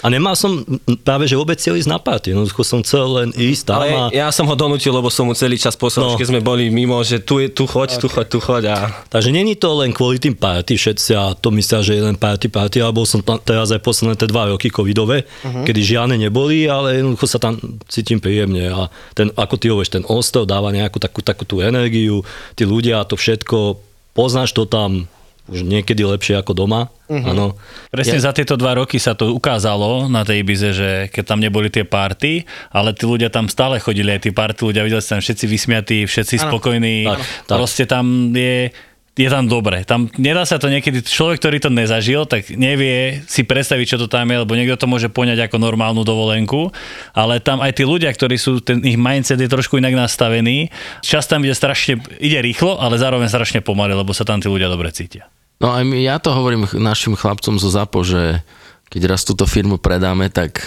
A 0.00 0.08
nemal 0.08 0.38
som 0.38 0.62
práve, 1.02 1.26
že 1.26 1.34
vôbec 1.34 1.58
chcel 1.58 1.74
ísť 1.74 1.90
na 1.90 1.98
party. 1.98 2.30
Jednoducho 2.30 2.62
som 2.62 2.80
chcel 2.86 3.04
len 3.10 3.28
ísť 3.34 3.74
tam 3.74 3.82
Ale 3.82 3.90
a... 3.90 4.02
ja 4.14 4.30
som 4.30 4.46
ho 4.46 4.54
donútil, 4.54 4.94
lebo 4.94 5.10
som 5.10 5.26
mu 5.26 5.34
celý 5.34 5.58
čas 5.58 5.74
poslal, 5.74 6.14
No. 6.14 6.16
keď 6.16 6.30
sme 6.30 6.40
boli 6.40 6.70
mimo, 6.70 6.96
že 7.02 7.18
tu, 7.18 7.42
je, 7.42 7.50
tu 7.50 7.66
choď, 7.66 7.98
tu 7.98 8.06
choď, 8.06 8.26
tu 8.30 8.38
choď 8.38 8.62
a 8.70 8.76
Takže 9.10 9.34
není 9.34 9.58
to 9.58 9.74
len 9.74 9.90
kvôli 9.90 10.22
tým 10.22 10.38
party, 10.38 10.78
všetci 10.78 11.10
a 11.18 11.34
to 11.34 11.50
myslia, 11.50 11.82
že 11.82 11.98
je 11.98 12.06
len 12.06 12.14
party, 12.14 12.48
party, 12.54 12.80
ale 12.80 12.94
bol 12.94 13.02
som 13.02 13.18
tam 13.18 13.36
teraz 13.42 13.74
aj 13.74 13.82
posledné 13.82 14.14
tie 14.14 14.30
dva 14.30 14.54
roky 14.54 14.70
covidové, 14.70 15.26
uh-huh. 15.26 15.66
kedy 15.66 15.80
žiadne 15.82 16.16
neboli, 16.22 16.70
ale 16.70 17.02
jednoducho 17.02 17.26
sa 17.26 17.42
tam 17.42 17.58
cítim 17.90 18.22
príjemne 18.22 18.70
a 18.70 18.88
ten, 19.12 19.34
ako 19.34 19.54
ty 19.58 19.74
hovoríš, 19.74 19.90
ten 19.90 20.06
ostrov 20.06 20.46
dáva 20.46 20.70
nejakú 20.70 21.02
takú, 21.02 21.18
takú 21.18 21.42
tú 21.42 21.58
energiu, 21.60 22.22
tí 22.54 22.62
ľudia 22.62 23.02
a 23.02 23.08
to 23.10 23.18
všetko, 23.18 23.74
poznáš 24.14 24.54
to 24.54 24.70
tam 24.70 25.10
už 25.44 25.60
niekedy 25.60 26.08
lepšie 26.08 26.40
ako 26.40 26.56
doma, 26.56 26.88
áno. 27.04 27.52
Presne 27.92 28.16
za 28.16 28.32
tieto 28.32 28.56
dva 28.56 28.80
roky 28.80 28.96
sa 28.96 29.12
to 29.12 29.28
ukázalo 29.28 30.08
na 30.08 30.24
tej 30.24 30.40
Ibize, 30.40 30.70
že 30.72 30.90
keď 31.12 31.24
tam 31.28 31.40
neboli 31.44 31.68
tie 31.68 31.84
party, 31.84 32.48
ale 32.72 32.96
tí 32.96 33.04
ľudia 33.04 33.28
tam 33.28 33.52
stále 33.52 33.76
chodili, 33.76 34.08
aj 34.08 34.24
tí 34.24 34.30
party 34.32 34.60
ľudia, 34.64 34.88
videli 34.88 35.04
ste 35.04 35.20
tam 35.20 35.22
všetci 35.22 35.44
vysmiatí, 35.44 35.98
všetci 36.08 36.34
spokojní, 36.48 36.96
Tak, 37.04 37.18
tak. 37.44 37.56
proste 37.60 37.84
tam 37.84 38.32
je 38.32 38.72
je 39.14 39.30
tam 39.30 39.46
dobre. 39.46 39.86
Tam 39.86 40.10
nedá 40.18 40.42
sa 40.42 40.58
to 40.58 40.66
niekedy, 40.66 40.98
človek, 40.98 41.38
ktorý 41.38 41.56
to 41.62 41.70
nezažil, 41.70 42.26
tak 42.26 42.50
nevie 42.50 43.22
si 43.30 43.46
predstaviť, 43.46 43.86
čo 43.94 43.98
to 44.02 44.10
tam 44.10 44.26
je, 44.26 44.42
lebo 44.42 44.58
niekto 44.58 44.74
to 44.74 44.90
môže 44.90 45.06
poňať 45.06 45.46
ako 45.46 45.62
normálnu 45.62 46.02
dovolenku, 46.02 46.74
ale 47.14 47.38
tam 47.38 47.62
aj 47.62 47.78
tí 47.78 47.86
ľudia, 47.86 48.10
ktorí 48.10 48.34
sú, 48.34 48.58
ten 48.58 48.82
ich 48.82 48.98
mindset 48.98 49.38
je 49.38 49.46
trošku 49.46 49.78
inak 49.78 49.94
nastavený, 49.94 50.74
čas 51.06 51.30
tam 51.30 51.46
ide 51.46 51.54
strašne, 51.54 52.02
ide 52.18 52.42
rýchlo, 52.42 52.82
ale 52.82 52.98
zároveň 52.98 53.30
strašne 53.30 53.62
pomaly, 53.62 53.94
lebo 53.94 54.10
sa 54.10 54.26
tam 54.26 54.42
tí 54.42 54.50
ľudia 54.50 54.66
dobre 54.66 54.90
cítia. 54.90 55.30
No 55.62 55.70
aj 55.70 55.86
my, 55.86 55.96
ja 56.02 56.18
to 56.18 56.34
hovorím 56.34 56.66
našim 56.82 57.14
chlapcom 57.14 57.62
zo 57.62 57.70
ZAPO, 57.70 58.02
že 58.02 58.42
keď 58.90 59.02
raz 59.10 59.22
túto 59.22 59.46
firmu 59.46 59.78
predáme, 59.78 60.26
tak 60.30 60.58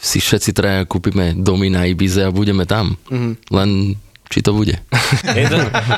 si 0.00 0.20
všetci 0.20 0.50
traja 0.56 0.80
kúpime 0.88 1.36
domy 1.36 1.68
na 1.68 1.84
Ibize 1.84 2.24
a 2.24 2.32
budeme 2.32 2.64
tam. 2.64 2.96
Mm-hmm. 3.08 3.32
Len 3.52 3.70
či 4.30 4.46
to 4.46 4.54
bude. 4.54 4.78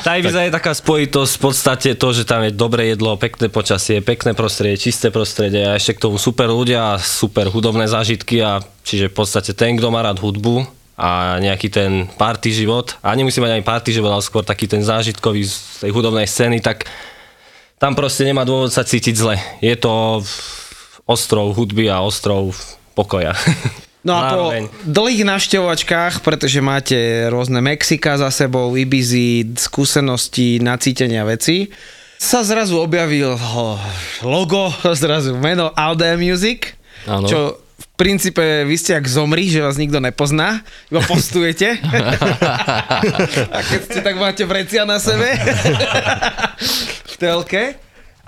Tá 0.01 0.17
Ibiza 0.17 0.49
je 0.49 0.57
taká 0.57 0.73
spojitosť 0.73 1.33
v 1.37 1.43
podstate 1.45 1.89
to, 2.01 2.17
že 2.17 2.25
tam 2.25 2.41
je 2.49 2.57
dobré 2.57 2.97
jedlo, 2.97 3.21
pekné 3.21 3.53
počasie, 3.53 4.01
pekné 4.01 4.33
prostredie, 4.33 4.81
čisté 4.81 5.13
prostredie 5.13 5.69
a 5.69 5.77
ešte 5.77 6.01
k 6.01 6.09
tomu 6.09 6.17
super 6.17 6.49
ľudia 6.49 6.97
super 6.97 7.53
hudobné 7.53 7.85
zážitky 7.85 8.41
a 8.41 8.65
čiže 8.89 9.13
v 9.13 9.15
podstate 9.21 9.53
ten, 9.53 9.77
kto 9.77 9.93
má 9.93 10.01
rád 10.01 10.17
hudbu 10.17 10.65
a 10.97 11.37
nejaký 11.45 11.69
ten 11.69 12.09
party 12.17 12.57
život 12.57 12.97
a 13.05 13.13
nemusí 13.13 13.37
mať 13.37 13.61
ani 13.61 13.65
party 13.69 13.93
život, 13.93 14.17
ale 14.17 14.25
skôr 14.25 14.41
taký 14.41 14.65
ten 14.65 14.81
zážitkový 14.81 15.45
z 15.45 15.85
tej 15.85 15.93
hudobnej 15.93 16.25
scény, 16.25 16.65
tak 16.65 16.89
tam 17.77 17.93
proste 17.93 18.25
nemá 18.25 18.49
dôvod 18.49 18.73
sa 18.73 18.81
cítiť 18.81 19.13
zle. 19.13 19.37
Je 19.61 19.77
to 19.77 20.25
ostrov 21.05 21.53
hudby 21.53 21.93
a 21.93 22.01
ostrov 22.01 22.57
pokoja. 22.97 23.37
No 24.03 24.19
a 24.19 24.35
po 24.35 24.51
Zároveň. 24.51 24.63
dlhých 24.83 25.23
navštevovačkách, 25.23 26.27
pretože 26.27 26.59
máte 26.59 26.99
rôzne 27.31 27.63
Mexika 27.63 28.19
za 28.19 28.35
sebou, 28.35 28.75
Ibizy, 28.75 29.55
skúsenosti, 29.55 30.59
nacítenia 30.59 31.23
veci, 31.23 31.71
sa 32.19 32.43
zrazu 32.43 32.79
objavil 32.79 33.35
logo, 34.23 34.75
zrazu 35.03 35.39
meno 35.39 35.71
Aldea 35.75 36.19
Music, 36.19 36.75
Áno. 37.07 37.27
čo 37.27 37.39
v 37.59 37.87
princípe 37.95 38.43
vy 38.67 38.75
ste 38.75 38.95
jak 38.95 39.07
zomri, 39.07 39.47
že 39.47 39.63
vás 39.63 39.79
nikto 39.79 40.03
nepozná, 40.03 40.67
iba 40.91 41.03
postujete. 41.11 41.79
a 43.55 43.59
keď 43.63 43.81
ste 43.87 44.01
tak 44.03 44.19
máte 44.19 44.43
vrecia 44.47 44.83
na 44.83 44.99
sebe 44.99 45.31
v 47.07 47.15
telke. 47.23 47.79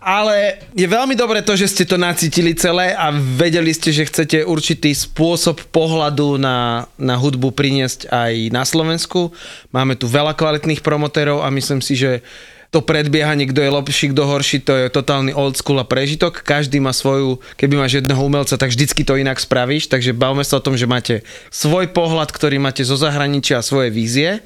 Ale 0.04 0.60
je 0.76 0.84
veľmi 0.84 1.16
dobré 1.16 1.40
to, 1.40 1.56
že 1.56 1.72
ste 1.72 1.88
to 1.88 1.96
nacítili 1.96 2.52
celé 2.52 2.92
a 2.92 3.08
vedeli 3.08 3.72
ste, 3.72 3.88
že 3.88 4.04
chcete 4.04 4.44
určitý 4.44 4.92
spôsob 4.92 5.64
pohľadu 5.72 6.36
na, 6.36 6.84
na 7.00 7.16
hudbu 7.16 7.56
priniesť 7.56 8.12
aj 8.12 8.52
na 8.52 8.68
Slovensku. 8.68 9.32
Máme 9.72 9.96
tu 9.96 10.04
veľa 10.04 10.36
kvalitných 10.36 10.84
promotérov 10.84 11.40
a 11.40 11.48
myslím 11.48 11.80
si, 11.80 11.96
že 11.96 12.20
to 12.68 12.82
predbiehanie, 12.82 13.48
kto 13.48 13.62
je 13.62 13.70
lepší, 13.70 14.04
kto 14.10 14.26
horší, 14.26 14.58
to 14.60 14.74
je 14.74 14.92
totálny 14.92 15.30
old 15.30 15.54
school 15.54 15.78
a 15.78 15.86
prežitok. 15.86 16.42
Každý 16.42 16.82
má 16.82 16.90
svoju, 16.90 17.38
keby 17.54 17.78
máš 17.78 18.02
jedného 18.02 18.18
umelca, 18.18 18.58
tak 18.58 18.74
vždycky 18.74 19.06
to 19.06 19.14
inak 19.14 19.38
spravíš. 19.38 19.86
Takže 19.86 20.10
bavme 20.10 20.42
sa 20.42 20.58
o 20.58 20.64
tom, 20.64 20.74
že 20.74 20.90
máte 20.90 21.22
svoj 21.54 21.88
pohľad, 21.94 22.34
ktorý 22.34 22.58
máte 22.58 22.82
zo 22.82 22.98
zahraničia 22.98 23.62
a 23.62 23.64
svoje 23.64 23.94
vízie. 23.94 24.42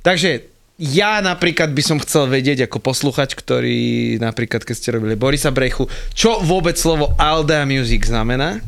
Takže 0.00 0.55
ja 0.76 1.24
napríklad 1.24 1.72
by 1.72 1.82
som 1.84 1.98
chcel 2.04 2.28
vedieť 2.28 2.68
ako 2.68 2.84
posluchač, 2.84 3.32
ktorý 3.32 4.16
napríklad 4.20 4.60
keď 4.60 4.74
ste 4.76 4.92
robili 4.92 5.16
Borisa 5.16 5.48
Brechu, 5.48 5.88
čo 6.12 6.44
vôbec 6.44 6.76
slovo 6.76 7.16
Aldea 7.16 7.64
Music 7.64 8.04
znamená. 8.04 8.60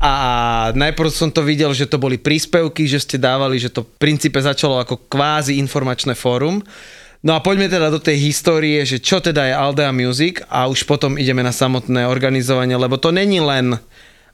A 0.00 0.12
najprv 0.72 1.12
som 1.12 1.28
to 1.28 1.44
videl, 1.44 1.76
že 1.76 1.84
to 1.84 2.00
boli 2.00 2.16
príspevky, 2.16 2.88
že 2.88 3.04
ste 3.04 3.20
dávali, 3.20 3.60
že 3.60 3.68
to 3.68 3.84
v 3.84 3.92
princípe 4.00 4.40
začalo 4.40 4.80
ako 4.80 5.06
kvázi 5.12 5.60
informačné 5.60 6.16
fórum. 6.16 6.64
No 7.20 7.36
a 7.36 7.44
poďme 7.44 7.68
teda 7.68 7.92
do 7.92 8.00
tej 8.00 8.16
histórie, 8.32 8.80
že 8.88 8.96
čo 8.96 9.20
teda 9.20 9.44
je 9.44 9.52
Aldea 9.52 9.92
Music 9.92 10.40
a 10.48 10.64
už 10.72 10.88
potom 10.88 11.20
ideme 11.20 11.44
na 11.44 11.52
samotné 11.52 12.08
organizovanie, 12.08 12.80
lebo 12.80 12.96
to 12.96 13.12
není 13.12 13.44
len 13.44 13.76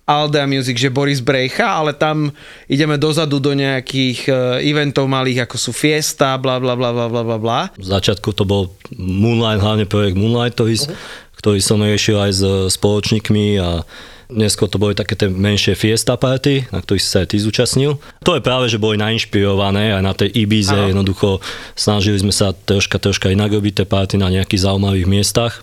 Aldea 0.06 0.46
Music, 0.46 0.78
že 0.78 0.86
Boris 0.86 1.18
Brejcha, 1.18 1.66
ale 1.66 1.90
tam 1.90 2.30
ideme 2.70 2.94
dozadu 2.94 3.42
do 3.42 3.50
nejakých 3.50 4.30
e, 4.30 4.32
eventov 4.70 5.10
malých, 5.10 5.50
ako 5.50 5.56
sú 5.58 5.70
Fiesta, 5.74 6.38
bla 6.38 6.62
bla 6.62 6.78
bla 6.78 6.94
bla 6.94 7.10
bla 7.10 7.22
bla 7.26 7.38
bla. 7.42 7.60
V 7.74 7.90
začiatku 7.90 8.30
to 8.30 8.46
bol 8.46 8.70
Moonlight, 8.94 9.58
hlavne 9.58 9.84
projekt 9.90 10.14
Moonlight 10.14 10.54
Toys, 10.54 10.86
ktorý 11.42 11.58
som 11.58 11.82
riešil 11.82 12.16
aj 12.22 12.32
s 12.32 12.42
spoločníkmi 12.78 13.58
a 13.58 13.82
Neskôr 14.26 14.66
to 14.66 14.82
boli 14.82 14.90
také 14.98 15.14
tie 15.14 15.30
menšie 15.30 15.78
fiesta 15.78 16.18
party, 16.18 16.66
na 16.74 16.82
ktorých 16.82 16.98
si 17.02 17.06
sa 17.06 17.22
aj 17.22 17.30
ty 17.30 17.36
zúčastnil. 17.38 18.02
To 18.26 18.34
je 18.34 18.42
práve, 18.42 18.66
že 18.66 18.82
boli 18.82 18.98
nainšpirované 18.98 19.94
aj 19.94 20.02
na 20.02 20.14
tej 20.18 20.34
Ibize, 20.34 20.74
Áno. 20.74 20.90
jednoducho 20.90 21.38
snažili 21.78 22.18
sme 22.18 22.34
sa 22.34 22.50
troška, 22.50 22.98
troška 22.98 23.30
inak 23.30 23.54
robiť 23.54 23.82
tie 23.82 23.86
party 23.86 24.18
na 24.18 24.26
nejakých 24.26 24.66
zaujímavých 24.66 25.06
miestach. 25.06 25.62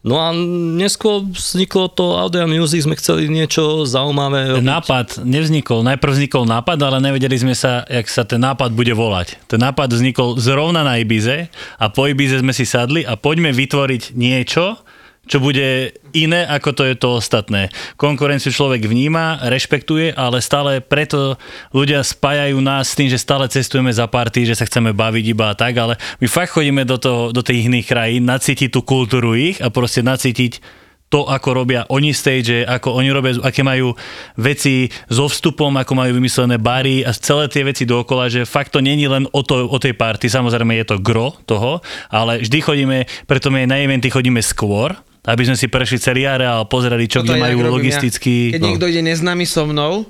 No 0.00 0.16
a 0.16 0.32
neskôr 0.80 1.28
vzniklo 1.28 1.92
to 1.92 2.16
Audio 2.16 2.48
Music, 2.48 2.88
sme 2.88 2.96
chceli 2.96 3.28
niečo 3.28 3.84
zaujímavé 3.84 4.56
robiť. 4.56 4.64
nápad 4.64 5.06
nevznikol, 5.28 5.84
najprv 5.84 6.12
vznikol 6.16 6.48
nápad, 6.48 6.80
ale 6.80 7.04
nevedeli 7.04 7.36
sme 7.36 7.52
sa, 7.52 7.84
jak 7.84 8.08
sa 8.08 8.24
ten 8.24 8.40
nápad 8.40 8.72
bude 8.72 8.96
volať. 8.96 9.36
Ten 9.44 9.60
nápad 9.60 9.92
vznikol 9.92 10.40
zrovna 10.40 10.80
na 10.88 10.96
Ibize 10.96 11.52
a 11.76 11.92
po 11.92 12.08
Ibize 12.08 12.40
sme 12.40 12.56
si 12.56 12.64
sadli 12.64 13.04
a 13.04 13.20
poďme 13.20 13.52
vytvoriť 13.52 14.16
niečo, 14.16 14.80
čo 15.28 15.38
bude 15.38 15.94
iné, 16.10 16.42
ako 16.48 16.70
to 16.74 16.82
je 16.88 16.96
to 16.98 17.08
ostatné. 17.20 17.70
Konkurenciu 17.94 18.50
človek 18.50 18.88
vníma, 18.88 19.46
rešpektuje, 19.46 20.16
ale 20.16 20.42
stále 20.42 20.82
preto 20.82 21.38
ľudia 21.70 22.02
spájajú 22.02 22.58
nás 22.58 22.90
s 22.90 22.96
tým, 22.98 23.06
že 23.06 23.20
stále 23.20 23.46
cestujeme 23.46 23.92
za 23.94 24.10
party, 24.10 24.48
že 24.48 24.58
sa 24.58 24.66
chceme 24.66 24.90
baviť 24.90 25.24
iba 25.30 25.52
a 25.52 25.58
tak, 25.58 25.76
ale 25.78 25.94
my 26.18 26.26
fakt 26.26 26.56
chodíme 26.56 26.82
do, 26.82 26.98
toho, 26.98 27.30
do 27.30 27.44
tých 27.44 27.70
iných 27.70 27.86
krajín, 27.86 28.26
nacítiť 28.26 28.74
tú 28.74 28.80
kultúru 28.82 29.38
ich 29.38 29.62
a 29.62 29.70
proste 29.70 30.02
nacítiť 30.02 30.80
to, 31.10 31.26
ako 31.26 31.66
robia 31.66 31.82
oni 31.90 32.14
stage, 32.14 32.62
ako 32.62 33.02
oni 33.02 33.10
robia, 33.10 33.34
aké 33.42 33.66
majú 33.66 33.98
veci 34.38 34.86
so 35.10 35.26
vstupom, 35.26 35.74
ako 35.74 35.92
majú 35.98 36.14
vymyslené 36.14 36.56
bary 36.62 37.02
a 37.02 37.10
celé 37.10 37.50
tie 37.50 37.66
veci 37.66 37.82
dookola, 37.82 38.30
že 38.30 38.46
fakt 38.46 38.70
to 38.70 38.78
není 38.78 39.10
len 39.10 39.26
o, 39.34 39.42
to, 39.42 39.66
o 39.66 39.78
tej 39.82 39.98
party, 39.98 40.30
samozrejme 40.30 40.78
je 40.80 40.86
to 40.86 41.02
gro 41.02 41.34
toho, 41.50 41.82
ale 42.14 42.38
vždy 42.46 42.58
chodíme, 42.62 42.98
preto 43.26 43.50
my 43.50 43.66
aj 43.66 43.68
na 43.68 43.82
eventy 43.82 44.06
chodíme 44.06 44.38
skôr, 44.38 44.94
aby 45.20 45.42
sme 45.44 45.56
si 45.56 45.68
prešli 45.68 46.00
celý 46.00 46.22
areál, 46.24 46.64
pozreli, 46.64 47.04
čo 47.04 47.20
Toto 47.20 47.36
kde 47.36 47.42
majú 47.44 47.58
robím 47.60 47.74
logisticky. 47.76 48.50
Ja. 48.50 48.52
Keď 48.56 48.62
niekto 48.64 48.86
ide 48.88 49.02
neznámy 49.04 49.44
so 49.44 49.68
mnou, 49.68 50.08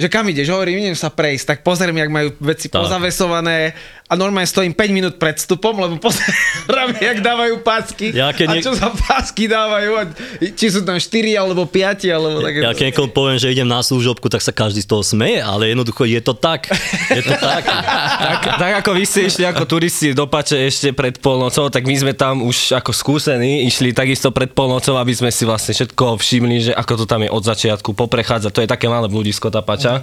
že 0.00 0.08
kam 0.08 0.24
ideš, 0.32 0.48
hovorím, 0.48 0.80
idem 0.80 0.96
sa 0.96 1.12
prejsť, 1.12 1.44
tak 1.44 1.58
pozriem, 1.60 1.92
jak 1.92 2.08
majú 2.08 2.32
veci 2.40 2.72
Tak. 2.72 2.80
pozavesované 2.80 3.76
a 4.10 4.18
normálne 4.18 4.50
stojím 4.50 4.74
5 4.74 4.90
minút 4.90 5.14
pred 5.22 5.38
vstupom, 5.38 5.70
lebo 5.78 5.94
pozerám, 6.02 6.98
jak 6.98 7.22
dávajú 7.22 7.62
pásky 7.62 8.10
Ja 8.10 8.34
a 8.34 8.50
niek- 8.50 8.66
čo 8.66 8.74
za 8.74 8.90
pásky 8.90 9.46
dávajú, 9.46 9.90
a 9.94 10.02
či 10.50 10.66
sú 10.66 10.82
tam 10.82 10.98
4 10.98 11.38
alebo 11.38 11.62
5 11.62 12.10
alebo 12.10 12.42
také. 12.42 12.58
Ja 12.58 12.74
keď 12.74 12.90
niekomu 12.90 13.14
poviem, 13.14 13.38
že 13.38 13.54
idem 13.54 13.70
na 13.70 13.78
služobku, 13.78 14.26
tak 14.26 14.42
sa 14.42 14.50
každý 14.50 14.82
z 14.82 14.90
toho 14.90 15.06
smeje, 15.06 15.38
ale 15.38 15.70
jednoducho 15.70 16.02
je 16.10 16.18
to 16.18 16.34
tak. 16.34 16.66
Je 17.06 17.22
to 17.22 17.38
tak. 17.38 17.62
tak, 18.26 18.40
tak 18.58 18.72
ako 18.82 18.98
vy 18.98 19.06
ste 19.06 19.30
išli 19.30 19.46
ako 19.46 19.62
turisti 19.70 20.10
do 20.10 20.26
Pače 20.26 20.58
ešte 20.66 20.90
pred 20.90 21.14
polnocou, 21.22 21.70
tak 21.70 21.86
my 21.86 21.94
sme 21.94 22.10
tam 22.10 22.42
už 22.42 22.82
ako 22.82 22.90
skúsení 22.90 23.62
išli 23.70 23.94
takisto 23.94 24.34
pred 24.34 24.50
polnocou, 24.50 24.98
aby 24.98 25.14
sme 25.14 25.30
si 25.30 25.46
vlastne 25.46 25.70
všetko 25.70 26.18
všimli, 26.18 26.56
že 26.66 26.72
ako 26.74 26.92
to 26.98 27.04
tam 27.06 27.22
je 27.22 27.30
od 27.30 27.46
začiatku 27.46 27.94
poprechádzať. 27.94 28.50
To 28.50 28.62
je 28.66 28.68
také 28.68 28.90
malé 28.90 29.06
bludisko 29.06 29.54
tá 29.54 29.62
Pača. 29.62 30.02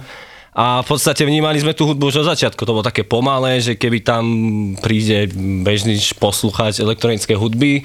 A 0.56 0.80
v 0.82 0.86
podstate 0.88 1.22
vnímali 1.22 1.60
sme 1.60 1.76
tú 1.76 1.86
hudbu 1.88 2.08
už 2.08 2.24
od 2.24 2.30
začiatku. 2.34 2.62
To 2.64 2.74
bolo 2.74 2.86
také 2.86 3.04
pomalé, 3.04 3.60
že 3.60 3.76
keby 3.76 3.98
tam 4.00 4.24
príde 4.80 5.28
bežný 5.64 5.96
poslucháč 6.16 6.80
elektronické 6.80 7.36
hudby, 7.36 7.84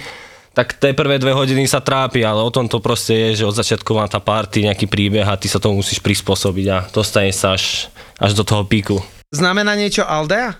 tak 0.53 0.77
tie 0.77 0.93
prvé 0.93 1.17
dve 1.17 1.33
hodiny 1.33 1.65
sa 1.65 1.81
trápi, 1.81 2.21
ale 2.21 2.45
o 2.45 2.53
tom 2.53 2.69
to 2.69 2.77
proste 2.77 3.13
je, 3.13 3.41
že 3.41 3.49
od 3.49 3.57
začiatku 3.57 3.89
má 3.97 4.05
tá 4.05 4.21
party 4.21 4.69
nejaký 4.69 4.85
príbeh 4.85 5.25
a 5.25 5.33
ty 5.33 5.49
sa 5.49 5.57
tomu 5.57 5.81
musíš 5.81 5.97
prispôsobiť 5.97 6.65
a 6.69 6.77
dostane 6.93 7.33
sa 7.33 7.57
až, 7.57 7.89
až 8.21 8.37
do 8.37 8.45
toho 8.45 8.61
píku. 8.61 9.01
Znamená 9.33 9.73
niečo 9.73 10.05
Aldea? 10.05 10.53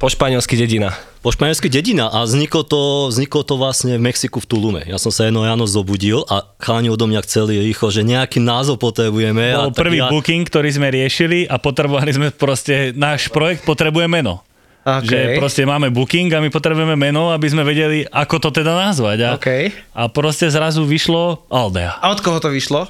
Po 0.00 0.08
španielsky 0.08 0.56
dedina. 0.56 0.96
Po 1.20 1.28
španielsky 1.28 1.68
dedina 1.68 2.08
a 2.08 2.24
vzniklo 2.24 2.64
to, 2.64 3.12
vzniklo 3.12 3.44
to 3.44 3.60
vlastne 3.60 4.00
v 4.00 4.08
Mexiku 4.08 4.40
v 4.40 4.48
Tulume. 4.48 4.80
Ja 4.88 4.96
som 4.96 5.12
sa 5.12 5.28
jedno 5.28 5.44
ráno 5.44 5.68
zobudil 5.68 6.24
a 6.24 6.40
chalani 6.56 6.88
odo 6.88 7.04
mňa 7.04 7.20
chceli 7.28 7.60
rýchlo, 7.60 7.92
že 7.92 8.00
nejaký 8.00 8.40
názov 8.40 8.80
potrebujeme. 8.80 9.52
a 9.52 9.68
Bol 9.68 9.76
tak 9.76 9.84
prvý 9.84 10.00
ja, 10.00 10.08
booking, 10.08 10.48
ktorý 10.48 10.72
sme 10.72 10.88
riešili 10.88 11.44
a 11.44 11.60
potrebovali 11.60 12.16
sme 12.16 12.32
proste, 12.32 12.96
náš 12.96 13.28
projekt 13.28 13.68
potrebuje 13.68 14.08
meno. 14.08 14.40
OK. 14.88 15.04
Že 15.04 15.20
proste 15.36 15.68
máme 15.68 15.92
booking 15.92 16.32
a 16.32 16.40
my 16.40 16.48
potrebujeme 16.48 16.96
meno, 16.96 17.28
aby 17.36 17.52
sme 17.52 17.60
vedeli, 17.60 18.08
ako 18.08 18.40
to 18.40 18.48
teda 18.56 18.72
nazvať. 18.72 19.18
A, 19.20 19.30
OK. 19.36 19.48
a 19.92 20.08
proste 20.08 20.48
zrazu 20.48 20.80
vyšlo 20.88 21.44
Aldea 21.52 22.00
A 22.00 22.08
od 22.08 22.24
koho 22.24 22.40
to 22.40 22.48
vyšlo? 22.48 22.88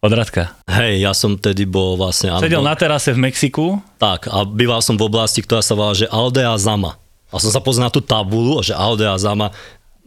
Od 0.00 0.12
Radka. 0.16 0.56
Hej, 0.64 1.04
ja 1.04 1.12
som 1.12 1.36
tedy 1.36 1.68
bol 1.68 2.00
vlastne... 2.00 2.32
Sedel 2.40 2.64
na 2.64 2.72
terase 2.72 3.12
v 3.12 3.20
Mexiku 3.28 3.84
Tak, 4.00 4.32
a 4.32 4.48
býval 4.48 4.80
som 4.80 4.96
v 4.96 5.04
oblasti, 5.04 5.44
ktorá 5.44 5.60
sa 5.60 5.76
volá, 5.76 5.92
že 5.92 6.08
Aldea 6.08 6.56
Zama. 6.56 6.96
A 7.28 7.36
som 7.36 7.52
sa 7.52 7.60
pozrel 7.60 7.84
na 7.84 7.92
tú 7.92 8.00
tabulu, 8.00 8.64
že 8.64 8.72
Aldea 8.72 9.12
Zama. 9.20 9.52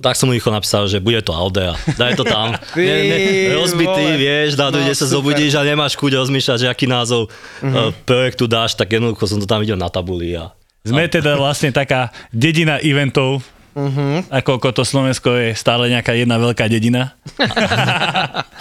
Tak 0.01 0.17
som 0.17 0.25
mu 0.27 0.33
rýchlo 0.33 0.49
napísal, 0.49 0.89
že 0.89 0.97
bude 0.97 1.21
to 1.21 1.29
Aldea. 1.29 1.77
Daj 1.93 2.17
to 2.17 2.25
tam. 2.25 2.57
Ty 2.73 3.53
rozbitý, 3.53 4.03
vole. 4.09 4.17
vieš, 4.17 4.57
dá 4.57 4.73
No, 4.73 4.81
sa 4.81 5.05
zobudíš 5.05 5.53
a 5.53 5.61
nemáš 5.61 5.93
chuť 5.93 6.25
rozmýšľať, 6.25 6.57
že 6.65 6.67
aký 6.73 6.89
názov 6.89 7.29
uh-huh. 7.61 7.93
projektu 8.03 8.49
dáš, 8.49 8.73
tak 8.73 8.97
jednoducho 8.97 9.29
som 9.29 9.37
to 9.37 9.45
tam 9.45 9.61
videl 9.61 9.77
na 9.77 9.93
tabuli 9.93 10.33
a 10.33 10.49
Sme 10.81 11.05
teda 11.05 11.37
vlastne 11.37 11.69
taká 11.69 12.09
dedina 12.33 12.81
eventov 12.81 13.45
Uh-huh. 13.73 14.21
Ako, 14.29 14.61
ako 14.61 14.69
to 14.69 14.83
Slovensko 14.85 15.33
je 15.33 15.57
stále 15.57 15.89
nejaká 15.89 16.13
jedna 16.13 16.37
veľká 16.37 16.69
dedina. 16.69 17.17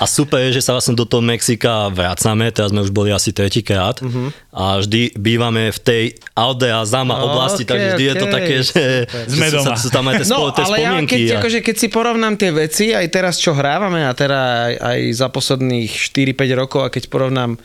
A 0.02 0.04
super 0.08 0.40
je, 0.48 0.56
že 0.56 0.64
sa 0.64 0.72
vlastne 0.72 0.96
do 0.96 1.04
toho 1.04 1.20
Mexika 1.20 1.92
vracame, 1.92 2.48
teraz 2.48 2.72
sme 2.72 2.80
už 2.80 2.90
boli 2.90 3.12
asi 3.12 3.30
tretíkrát 3.30 4.00
uh-huh. 4.00 4.32
a 4.56 4.80
vždy 4.80 5.14
bývame 5.20 5.68
v 5.68 5.78
tej 5.78 6.04
Alde 6.32 6.72
a 6.72 6.82
Zama 6.88 7.20
No, 7.20 7.28
oblasti, 7.28 7.62
okay, 7.62 7.70
takže 7.70 7.88
vždy 7.92 8.04
je 8.04 8.14
to 8.16 8.26
okay, 8.26 8.34
také, 8.34 8.54
že, 8.64 8.82
Sme 9.28 9.46
že 9.46 9.54
doma. 9.60 9.76
Sú, 9.76 9.86
sú 9.86 9.88
tam 9.92 10.04
aj 10.08 10.14
tie, 10.24 10.26
No, 10.32 10.38
spolu, 10.40 10.50
tie 10.56 10.64
ale 10.64 10.76
ja 10.80 10.90
keď, 11.04 11.20
a... 11.20 11.34
akože, 11.44 11.58
keď 11.60 11.76
si 11.76 11.88
porovnám 11.92 12.34
tie 12.40 12.50
veci, 12.50 12.84
aj 12.96 13.06
teraz 13.12 13.34
čo 13.36 13.52
hrávame 13.52 14.08
a 14.08 14.12
teda 14.16 14.40
aj, 14.40 14.74
aj 14.80 14.98
za 15.12 15.28
posledných 15.28 15.90
4-5 15.92 16.60
rokov 16.60 16.80
a 16.82 16.88
keď 16.88 17.12
porovnám 17.12 17.60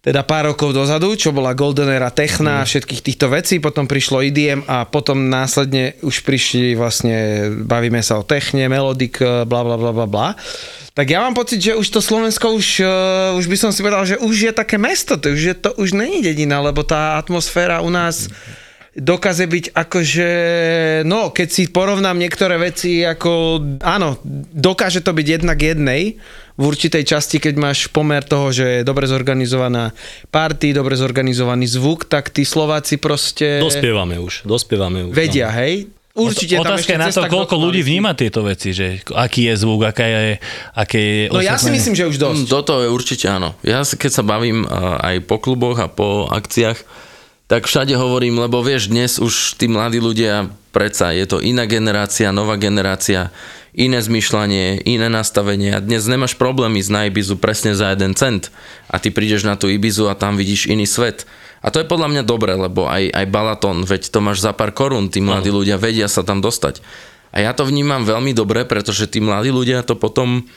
teda 0.00 0.24
pár 0.24 0.48
rokov 0.48 0.72
dozadu, 0.72 1.12
čo 1.12 1.28
bola 1.28 1.52
Golden 1.52 1.92
Era 1.92 2.08
Techna 2.08 2.64
a 2.64 2.68
všetkých 2.68 3.04
týchto 3.04 3.28
vecí, 3.28 3.60
potom 3.60 3.84
prišlo 3.84 4.24
IDM 4.24 4.64
a 4.64 4.88
potom 4.88 5.28
následne 5.28 6.00
už 6.00 6.24
prišli 6.24 6.72
vlastne, 6.72 7.48
bavíme 7.68 8.00
sa 8.00 8.16
o 8.16 8.24
techne, 8.24 8.64
melodik, 8.72 9.20
bla 9.20 9.60
bla 9.60 9.76
bla 9.76 9.92
bla 9.92 10.08
bla. 10.08 10.28
Tak 10.96 11.04
ja 11.04 11.20
mám 11.20 11.36
pocit, 11.36 11.60
že 11.60 11.76
už 11.76 11.86
to 11.92 12.00
Slovensko 12.00 12.56
už, 12.56 12.80
uh, 12.80 13.36
už 13.36 13.44
by 13.44 13.56
som 13.60 13.70
si 13.70 13.84
povedal, 13.84 14.08
že 14.08 14.16
už 14.16 14.36
je 14.48 14.52
také 14.56 14.80
mesto, 14.80 15.20
to 15.20 15.36
už, 15.36 15.42
je, 15.52 15.54
to 15.54 15.70
už 15.76 15.92
není 15.92 16.24
dedina, 16.24 16.64
lebo 16.64 16.80
tá 16.80 17.20
atmosféra 17.20 17.84
u 17.84 17.92
nás 17.92 18.32
dokáže 18.96 19.46
byť 19.46 19.64
akože, 19.70 20.30
no 21.06 21.30
keď 21.30 21.48
si 21.48 21.62
porovnám 21.70 22.18
niektoré 22.18 22.58
veci, 22.58 23.06
ako 23.06 23.62
áno, 23.86 24.18
dokáže 24.50 25.04
to 25.04 25.14
byť 25.14 25.26
jednak 25.40 25.58
jednej 25.62 26.18
v 26.60 26.64
určitej 26.68 27.08
časti, 27.08 27.40
keď 27.40 27.54
máš 27.56 27.88
pomer 27.88 28.20
toho, 28.20 28.52
že 28.52 28.80
je 28.80 28.82
dobre 28.84 29.08
zorganizovaná 29.08 29.96
party, 30.28 30.76
dobre 30.76 30.92
zorganizovaný 30.92 31.64
zvuk, 31.64 32.04
tak 32.04 32.28
tí 32.28 32.44
Slováci 32.44 33.00
proste 33.00 33.64
Dospievame 33.64 34.20
už, 34.20 34.44
dospievame 34.44 35.08
už. 35.08 35.16
vedia, 35.16 35.48
hej? 35.48 35.88
Určite 36.10 36.58
Otázka 36.58 36.98
je 36.98 37.00
na 37.00 37.08
to, 37.08 37.22
koľko 37.22 37.54
ľudí 37.54 37.86
vníma 37.86 38.18
tieto 38.18 38.42
veci, 38.42 38.74
že 38.74 39.00
aký 39.14 39.46
je 39.46 39.54
zvuk, 39.56 39.88
aká 39.88 40.04
je, 40.04 40.36
aké 40.74 40.98
je 41.00 41.20
No 41.30 41.40
ja 41.40 41.54
si 41.56 41.70
myslím, 41.70 41.94
že 41.94 42.10
už 42.10 42.18
dosť. 42.18 42.44
Mm, 42.44 42.50
Toto 42.50 42.82
je 42.82 42.88
určite 42.90 43.30
áno. 43.30 43.54
Ja 43.62 43.86
keď 43.86 44.10
sa 44.10 44.26
bavím 44.26 44.66
a, 44.66 45.00
aj 45.00 45.16
po 45.24 45.38
kluboch 45.38 45.78
a 45.78 45.86
po 45.86 46.26
akciách, 46.28 46.82
tak 47.46 47.70
všade 47.70 47.94
hovorím, 47.94 48.42
lebo 48.42 48.58
vieš, 48.60 48.90
dnes 48.90 49.22
už 49.22 49.54
tí 49.54 49.70
mladí 49.70 50.02
ľudia, 50.02 50.50
predsa 50.74 51.14
je 51.14 51.24
to 51.30 51.38
iná 51.38 51.64
generácia, 51.64 52.34
nová 52.34 52.58
generácia, 52.58 53.30
iné 53.76 54.02
zmyšľanie, 54.02 54.82
iné 54.82 55.06
nastavenie 55.06 55.70
a 55.74 55.82
dnes 55.82 56.02
nemáš 56.06 56.34
problém 56.34 56.74
ísť 56.78 56.90
na 56.90 57.00
Ibizu 57.06 57.38
presne 57.38 57.78
za 57.78 57.94
jeden 57.94 58.18
cent 58.18 58.50
a 58.90 58.98
ty 58.98 59.14
prídeš 59.14 59.46
na 59.46 59.54
tú 59.54 59.70
Ibizu 59.70 60.10
a 60.10 60.18
tam 60.18 60.34
vidíš 60.34 60.66
iný 60.66 60.86
svet. 60.86 61.26
A 61.60 61.68
to 61.68 61.78
je 61.78 61.86
podľa 61.86 62.08
mňa 62.08 62.22
dobré, 62.24 62.56
lebo 62.56 62.88
aj, 62.88 63.12
aj 63.12 63.26
Balaton, 63.28 63.84
veď 63.84 64.08
to 64.08 64.18
máš 64.24 64.40
za 64.40 64.56
pár 64.56 64.72
korún, 64.72 65.12
tí 65.12 65.20
mladí 65.20 65.52
ľudia 65.52 65.76
vedia 65.76 66.08
sa 66.08 66.24
tam 66.24 66.40
dostať. 66.40 66.80
A 67.30 67.44
ja 67.44 67.54
to 67.54 67.62
vnímam 67.62 68.02
veľmi 68.02 68.34
dobre, 68.34 68.66
pretože 68.66 69.06
tí 69.06 69.22
mladí 69.22 69.54
ľudia 69.54 69.86
to 69.86 69.94
potom 69.94 70.48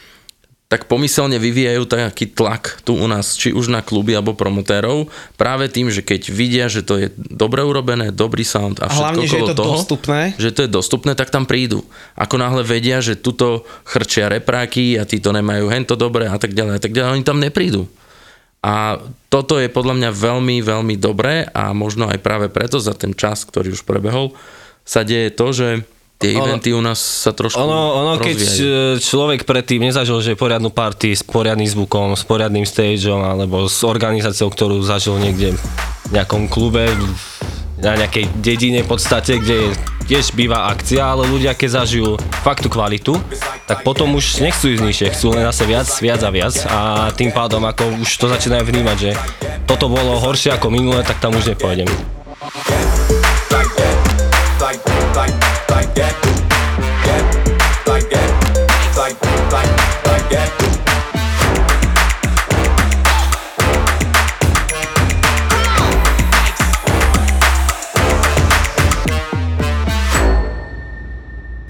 tak 0.74 0.90
pomyselne 0.90 1.38
vyvíjajú 1.38 1.86
taký 1.86 2.34
tlak 2.34 2.82
tu 2.82 2.98
u 2.98 3.06
nás, 3.06 3.38
či 3.38 3.54
už 3.54 3.70
na 3.70 3.86
kluby 3.86 4.18
alebo 4.18 4.34
promotérov, 4.34 5.06
práve 5.38 5.70
tým, 5.70 5.94
že 5.94 6.02
keď 6.02 6.34
vidia, 6.34 6.66
že 6.66 6.82
to 6.82 6.98
je 6.98 7.08
dobre 7.14 7.62
urobené, 7.62 8.10
dobrý 8.10 8.42
sound 8.42 8.82
a 8.82 8.90
A 8.90 8.90
všetko 8.90 9.06
hlavne, 9.06 9.26
že 9.30 9.38
je 9.38 9.44
to 9.46 9.54
toho, 9.54 9.76
dostupné. 9.78 10.20
že 10.34 10.50
to 10.50 10.66
je 10.66 10.70
dostupné, 10.74 11.14
tak 11.14 11.30
tam 11.30 11.46
prídu. 11.46 11.86
Ako 12.18 12.42
náhle 12.42 12.66
vedia, 12.66 13.06
že 13.06 13.14
tuto 13.14 13.70
chrčia 13.86 14.34
repráky 14.34 14.98
a 14.98 15.06
títo 15.06 15.30
nemajú 15.30 15.70
hento 15.70 15.94
dobre 15.94 16.26
a 16.26 16.42
tak 16.42 16.58
ďalej 16.58 16.74
a 16.74 16.82
tak 16.82 16.90
ďalej, 16.90 17.22
oni 17.22 17.24
tam 17.30 17.38
neprídu. 17.38 17.86
A 18.66 18.98
toto 19.30 19.62
je 19.62 19.70
podľa 19.70 19.94
mňa 19.94 20.10
veľmi, 20.10 20.58
veľmi 20.66 20.96
dobré 20.98 21.46
a 21.54 21.70
možno 21.78 22.10
aj 22.10 22.18
práve 22.18 22.50
preto 22.50 22.82
za 22.82 22.98
ten 22.98 23.14
čas, 23.14 23.46
ktorý 23.46 23.78
už 23.78 23.86
prebehol, 23.86 24.34
sa 24.82 25.06
deje 25.06 25.30
to, 25.38 25.54
že 25.54 25.68
tie 26.24 26.40
Ono- 26.40 26.48
eventy 26.48 26.72
u 26.72 26.80
nás 26.80 26.98
sa 26.98 27.36
trošku 27.36 27.60
Ono, 27.60 28.00
ono 28.00 28.14
keď 28.16 28.38
rozvíjajú. 28.40 28.96
e, 28.96 29.04
človek 29.04 29.40
predtým 29.44 29.84
nezažil, 29.84 30.24
že 30.24 30.40
poriadnu 30.40 30.72
party 30.72 31.12
s 31.12 31.28
poriadnym 31.28 31.68
zvukom, 31.68 32.16
s 32.16 32.24
poriadnym 32.24 32.64
stageom 32.64 33.20
alebo 33.20 33.68
s 33.68 33.84
organizáciou, 33.84 34.48
ktorú 34.48 34.80
zažil 34.80 35.20
niekde 35.20 35.60
v 36.08 36.12
nejakom 36.16 36.48
klube, 36.48 36.88
na 37.84 38.00
nejakej 38.00 38.32
dedine 38.40 38.80
v 38.80 38.96
podstate, 38.96 39.44
kde 39.44 39.76
tiež 40.08 40.32
býva 40.36 40.72
akcia, 40.72 41.04
ale 41.04 41.28
ľudia 41.28 41.52
keď 41.52 41.84
zažijú 41.84 42.16
fakt 42.44 42.64
tú 42.64 42.72
kvalitu, 42.72 43.20
tak 43.68 43.84
potom 43.84 44.16
už 44.16 44.40
nechcú 44.40 44.72
ísť 44.72 44.84
nižšie, 44.84 45.08
chcú 45.16 45.36
len 45.36 45.44
zase 45.52 45.64
viac, 45.68 45.88
viac 46.00 46.22
a 46.24 46.30
viac 46.32 46.56
a 46.68 46.80
tým 47.12 47.36
pádom 47.36 47.64
ako 47.64 48.04
už 48.04 48.10
to 48.20 48.32
začínajú 48.32 48.64
vnímať, 48.64 48.98
že 49.00 49.12
toto 49.68 49.92
bolo 49.92 50.20
horšie 50.20 50.56
ako 50.56 50.72
minulé, 50.72 51.04
tak 51.04 51.20
tam 51.20 51.36
už 51.36 51.56
nepôjdem. 51.56 51.88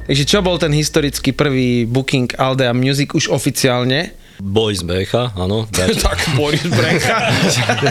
Takže 0.04 0.24
čo 0.28 0.44
bol 0.44 0.60
ten 0.60 0.76
historický 0.76 1.32
prvý 1.32 1.88
booking 1.88 2.36
Aldea 2.36 2.76
Music 2.76 3.16
už 3.16 3.32
oficiálne? 3.32 4.12
Boris 4.44 4.84
Brecha, 4.84 5.32
áno. 5.39 5.63
tak 5.72 6.20
Boris 6.36 6.66
Brecha. 6.68 7.32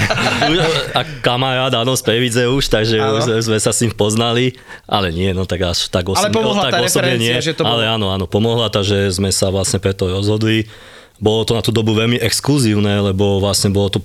a 0.99 1.01
kamarát, 1.25 1.73
áno, 1.73 1.97
z 1.97 2.03
Pevidze 2.05 2.45
už, 2.51 2.69
takže 2.69 3.01
Áno. 3.01 3.23
už 3.23 3.47
sme 3.47 3.57
sa 3.57 3.73
s 3.73 3.81
ním 3.81 3.95
poznali, 3.95 4.59
ale 4.85 5.15
nie, 5.15 5.33
no 5.33 5.49
tak 5.49 5.65
až 5.73 5.89
tak 5.89 6.11
osobne, 6.11 6.35
pomohla 6.35 6.69
tak 6.69 6.73
tá 6.77 6.85
osobne 6.85 7.17
nie, 7.17 7.33
že 7.41 7.57
to 7.57 7.65
bolo- 7.65 7.81
ale 7.81 7.89
áno, 7.89 8.13
áno, 8.13 8.29
pomohla 8.29 8.69
tá, 8.69 8.85
že 8.85 9.09
sme 9.15 9.31
sa 9.31 9.49
vlastne 9.49 9.79
preto 9.81 10.11
rozhodli. 10.11 10.67
Bolo 11.23 11.47
to 11.47 11.55
na 11.55 11.63
tú 11.63 11.71
dobu 11.71 11.95
veľmi 11.95 12.19
exkluzívne, 12.19 13.15
lebo 13.15 13.39
vlastne 13.39 13.71
bolo 13.71 13.97
to, 13.97 13.99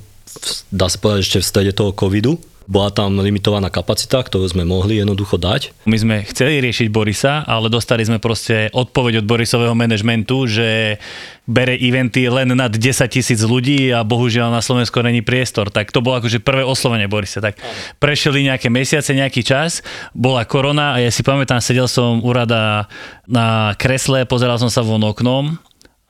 dá 0.69 0.85
sa 0.87 1.01
povedať, 1.01 1.25
ešte 1.25 1.39
v 1.41 1.49
strede 1.49 1.71
toho 1.73 1.89
covidu. 1.91 2.37
Bola 2.67 2.91
tam 2.91 3.15
limitovaná 3.15 3.71
kapacita, 3.71 4.19
ktorú 4.19 4.43
sme 4.51 4.67
mohli 4.67 4.99
jednoducho 4.99 5.39
dať. 5.39 5.71
My 5.87 5.95
sme 5.95 6.15
chceli 6.27 6.59
riešiť 6.59 6.91
Borisa, 6.91 7.47
ale 7.47 7.71
dostali 7.71 8.03
sme 8.03 8.19
proste 8.19 8.67
odpoveď 8.75 9.23
od 9.23 9.25
Borisového 9.25 9.71
manažmentu, 9.71 10.51
že 10.51 10.99
bere 11.47 11.79
eventy 11.79 12.27
len 12.27 12.51
nad 12.51 12.75
10 12.75 12.83
tisíc 13.07 13.39
ľudí 13.39 13.87
a 13.95 14.03
bohužiaľ 14.03 14.51
na 14.51 14.59
Slovensku 14.59 14.99
není 14.99 15.23
priestor. 15.23 15.71
Tak 15.71 15.95
to 15.95 16.03
bolo 16.03 16.19
akože 16.19 16.43
prvé 16.43 16.67
oslovenie 16.67 17.07
Borisa. 17.07 17.39
Tak 17.39 17.55
prešli 18.03 18.51
nejaké 18.51 18.67
mesiace, 18.67 19.15
nejaký 19.15 19.47
čas, 19.47 19.79
bola 20.11 20.43
korona 20.43 20.99
a 20.99 21.01
ja 21.01 21.07
si 21.07 21.23
pamätám, 21.23 21.63
sedel 21.63 21.87
som 21.87 22.19
u 22.19 22.31
rada 22.35 22.91
na 23.23 23.71
kresle, 23.79 24.27
pozeral 24.27 24.59
som 24.59 24.67
sa 24.67 24.83
von 24.83 25.01
oknom 25.07 25.55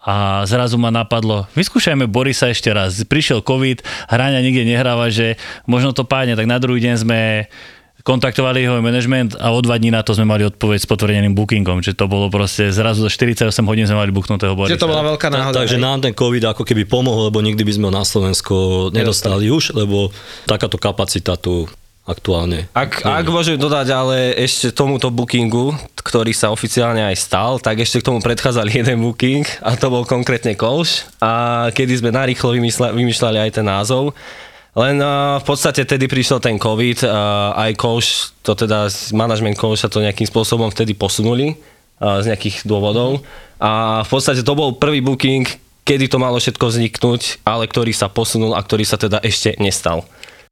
a 0.07 0.47
zrazu 0.47 0.79
ma 0.79 0.87
napadlo, 0.87 1.51
vyskúšajme 1.51 2.07
Borisa 2.07 2.47
ešte 2.47 2.71
raz. 2.71 3.03
Prišiel 3.03 3.43
COVID, 3.43 3.83
hráňa 4.07 4.39
nikde 4.39 4.63
nehráva, 4.63 5.11
že 5.11 5.35
možno 5.67 5.91
to 5.91 6.07
pádne, 6.07 6.39
tak 6.39 6.47
na 6.47 6.55
druhý 6.63 6.79
deň 6.79 6.95
sme 7.03 7.19
kontaktovali 8.07 8.63
jeho 8.63 8.79
management 8.79 9.35
a 9.35 9.51
o 9.51 9.59
dva 9.59 9.75
dní 9.75 9.91
na 9.91 9.99
to 9.99 10.15
sme 10.15 10.23
mali 10.23 10.47
odpoveď 10.47 10.79
s 10.79 10.87
potvrdeným 10.87 11.35
bookingom, 11.35 11.83
že 11.83 11.91
to 11.91 12.07
bolo 12.07 12.31
proste 12.31 12.71
zrazu 12.71 13.03
za 13.03 13.11
48 13.11 13.51
hodín 13.67 13.83
sme 13.83 13.99
mali 13.99 14.15
booknutého 14.15 14.55
Borisa. 14.55 14.79
že 14.79 14.79
to 14.79 14.87
bola 14.87 15.03
veľká 15.11 15.27
náhoda. 15.27 15.59
Takže 15.59 15.75
nám 15.75 15.99
ten 15.99 16.15
COVID 16.15 16.55
ako 16.55 16.63
keby 16.63 16.87
pomohol, 16.87 17.27
lebo 17.27 17.43
nikdy 17.43 17.67
by 17.67 17.73
sme 17.75 17.91
ho 17.91 17.93
na 17.93 18.07
Slovensko 18.07 18.87
nedostali 18.95 19.51
už, 19.51 19.75
lebo 19.75 20.15
takáto 20.47 20.79
kapacita 20.79 21.35
tu 21.35 21.67
aktuálne. 22.07 22.71
Ak, 22.71 23.03
ak 23.03 23.27
môžem 23.27 23.59
dodať 23.59 23.87
ale 23.91 24.31
ešte 24.39 24.71
tomuto 24.71 25.11
bookingu, 25.11 25.75
ktorý 25.99 26.31
sa 26.31 26.55
oficiálne 26.55 27.03
aj 27.03 27.19
stal, 27.19 27.59
tak 27.59 27.83
ešte 27.83 27.99
k 27.99 28.07
tomu 28.07 28.23
predchádzal 28.23 28.71
jeden 28.79 29.03
booking 29.03 29.43
a 29.59 29.75
to 29.75 29.91
bol 29.91 30.07
konkrétne 30.07 30.55
Kolš 30.55 31.03
a 31.19 31.67
kedy 31.75 31.99
sme 31.99 32.15
narýchlo 32.15 32.55
vymysla, 32.55 32.95
vymýšľali 32.95 33.37
aj 33.43 33.51
ten 33.59 33.67
názov. 33.67 34.15
Len 34.77 34.95
uh, 35.01 35.41
v 35.41 35.45
podstate 35.45 35.83
tedy 35.83 36.07
prišiel 36.07 36.39
ten 36.39 36.55
COVID, 36.55 37.03
uh, 37.03 37.57
aj 37.59 37.71
Kolš, 37.75 38.07
to 38.39 38.55
teda 38.55 38.87
manažment 39.11 39.59
Kolša 39.59 39.91
to 39.91 39.99
nejakým 39.99 40.29
spôsobom 40.29 40.71
vtedy 40.71 40.95
posunuli 40.95 41.59
uh, 41.99 42.23
z 42.23 42.31
nejakých 42.31 42.63
dôvodov 42.63 43.19
a 43.57 44.05
v 44.05 44.09
podstate 44.09 44.45
to 44.45 44.53
bol 44.53 44.77
prvý 44.77 45.01
booking, 45.01 45.49
kedy 45.81 46.05
to 46.07 46.21
malo 46.21 46.37
všetko 46.37 46.69
vzniknúť, 46.69 47.41
ale 47.41 47.65
ktorý 47.65 47.89
sa 47.89 48.05
posunul 48.05 48.53
a 48.53 48.61
ktorý 48.61 48.85
sa 48.85 49.01
teda 49.01 49.17
ešte 49.25 49.57
nestal. 49.57 50.05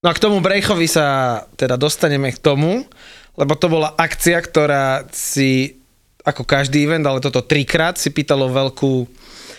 No 0.05 0.13
a 0.13 0.17
k 0.17 0.21
tomu 0.21 0.37
Brejchovi 0.37 0.85
sa 0.85 1.41
teda 1.57 1.81
dostaneme 1.81 2.29
k 2.29 2.37
tomu, 2.37 2.85
lebo 3.33 3.57
to 3.57 3.65
bola 3.65 3.97
akcia, 3.97 4.37
ktorá 4.37 5.09
si, 5.09 5.81
ako 6.21 6.45
každý 6.45 6.85
event, 6.85 7.09
ale 7.09 7.17
toto 7.17 7.41
trikrát 7.41 7.97
si 7.97 8.13
pýtalo 8.13 8.53
veľkú 8.53 9.09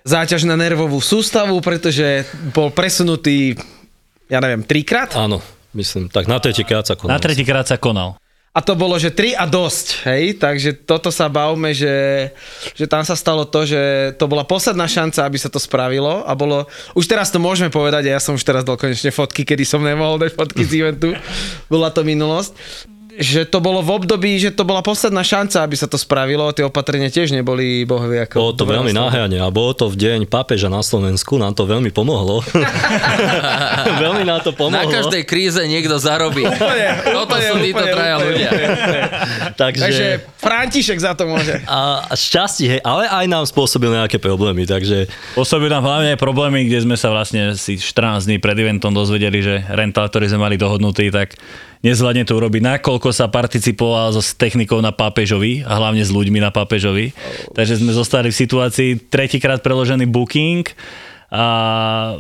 záťaž 0.07 0.47
na 0.47 0.55
nervovú 0.55 1.03
sústavu, 1.03 1.59
pretože 1.59 2.23
bol 2.55 2.71
presunutý, 2.71 3.59
ja 4.31 4.39
neviem, 4.39 4.63
trikrát. 4.63 5.19
Áno, 5.19 5.43
myslím, 5.75 6.07
tak 6.07 6.31
na 6.31 6.39
tretíkrát 6.39 6.87
sa 6.87 6.95
konal. 6.95 7.11
Na 7.11 7.19
tretíkrát 7.19 7.67
sa 7.67 7.75
konal. 7.75 8.15
A 8.57 8.65
to 8.65 8.73
bolo, 8.73 8.97
že 8.97 9.13
3 9.13 9.37
a 9.37 9.45
dosť, 9.45 10.09
hej, 10.09 10.41
takže 10.41 10.73
toto 10.89 11.13
sa 11.13 11.29
bavme, 11.29 11.77
že, 11.77 12.33
že 12.73 12.89
tam 12.89 13.05
sa 13.05 13.13
stalo 13.13 13.45
to, 13.45 13.69
že 13.69 14.17
to 14.17 14.25
bola 14.25 14.49
posledná 14.49 14.89
šanca, 14.89 15.29
aby 15.29 15.37
sa 15.37 15.53
to 15.53 15.61
spravilo 15.61 16.25
a 16.25 16.33
bolo, 16.33 16.65
už 16.97 17.05
teraz 17.05 17.29
to 17.29 17.37
môžeme 17.37 17.69
povedať, 17.69 18.09
a 18.09 18.17
ja 18.17 18.21
som 18.21 18.33
už 18.33 18.41
teraz 18.49 18.65
dal 18.65 18.81
konečne 18.81 19.13
fotky, 19.13 19.45
kedy 19.45 19.69
som 19.69 19.85
nemohol 19.85 20.17
dať 20.17 20.33
fotky 20.33 20.65
z 20.65 20.89
eventu, 20.89 21.13
bola 21.69 21.93
to 21.93 22.01
minulosť. 22.01 22.57
Že 23.17 23.49
to 23.49 23.65
bolo 23.65 23.81
v 23.81 23.91
období, 23.97 24.37
že 24.37 24.53
to 24.53 24.69
bola 24.69 24.85
posledná 24.85 25.25
šanca, 25.25 25.65
aby 25.65 25.77
sa 25.77 25.89
to 25.89 25.97
spravilo. 25.97 26.53
Tie 26.53 26.65
opatrenia 26.65 27.09
tiež 27.09 27.33
neboli 27.33 27.89
bohvie 27.89 28.23
ako... 28.23 28.37
Bolo 28.39 28.55
to 28.55 28.65
veľmi 28.69 28.93
náhľadne 28.93 29.41
a 29.41 29.49
bolo 29.49 29.73
to 29.73 29.89
v 29.89 29.97
deň 29.97 30.21
pápeža 30.29 30.69
na 30.69 30.85
Slovensku, 30.85 31.41
nám 31.41 31.57
to 31.57 31.65
veľmi 31.65 31.89
pomohlo. 31.91 32.45
veľmi 34.05 34.25
nám 34.29 34.45
to 34.45 34.53
pomohlo. 34.53 34.77
Na 34.77 34.87
každej 34.87 35.25
kríze 35.25 35.61
niekto 35.65 35.97
zarobí. 35.97 36.45
Toto 37.17 37.33
úplne, 37.33 37.49
sú 37.49 37.57
títo 37.65 37.81
úplne, 37.81 37.93
traja 37.93 38.15
úplne, 38.21 38.29
ľudia. 38.29 38.51
Takže, 39.65 39.83
Takže 39.83 40.07
František 40.37 40.99
za 41.01 41.13
to 41.17 41.25
môže. 41.25 41.57
a 41.65 42.13
šťastie, 42.13 42.79
hej, 42.79 42.81
ale 42.85 43.09
aj 43.09 43.27
nám 43.27 43.45
spôsobil 43.49 43.89
nejaké 43.89 44.21
problémy, 44.21 44.69
takže 44.69 45.09
Pôsobili 45.37 45.69
nám 45.69 45.85
hlavne 45.85 46.17
aj 46.17 46.21
problémy, 46.21 46.65
kde 46.65 46.85
sme 46.85 46.97
sa 46.97 47.13
vlastne 47.13 47.53
si 47.57 47.77
14 47.77 48.25
dní 48.25 48.37
pred 48.41 48.57
eventom 48.57 48.93
dozvedeli, 48.93 49.45
že 49.45 49.65
rental, 49.69 50.09
ktorý 50.09 50.33
sme 50.33 50.49
mali 50.49 50.57
dohodnutý, 50.57 51.13
tak 51.13 51.37
nezvládne 51.85 52.25
to 52.25 52.37
urobiť. 52.37 52.63
Nakoľko 52.63 53.11
sa 53.13 53.29
participoval 53.29 54.15
so 54.17 54.23
technikou 54.23 54.81
na 54.81 54.95
pápežovi 54.95 55.67
a 55.67 55.77
hlavne 55.77 56.05
s 56.05 56.13
ľuďmi 56.13 56.41
na 56.41 56.55
pápežovi. 56.55 57.13
Takže 57.53 57.81
sme 57.83 57.93
zostali 57.93 58.33
v 58.33 58.41
situácii 58.41 58.91
tretíkrát 59.11 59.61
preložený 59.61 60.07
booking 60.09 60.69
a 61.27 61.47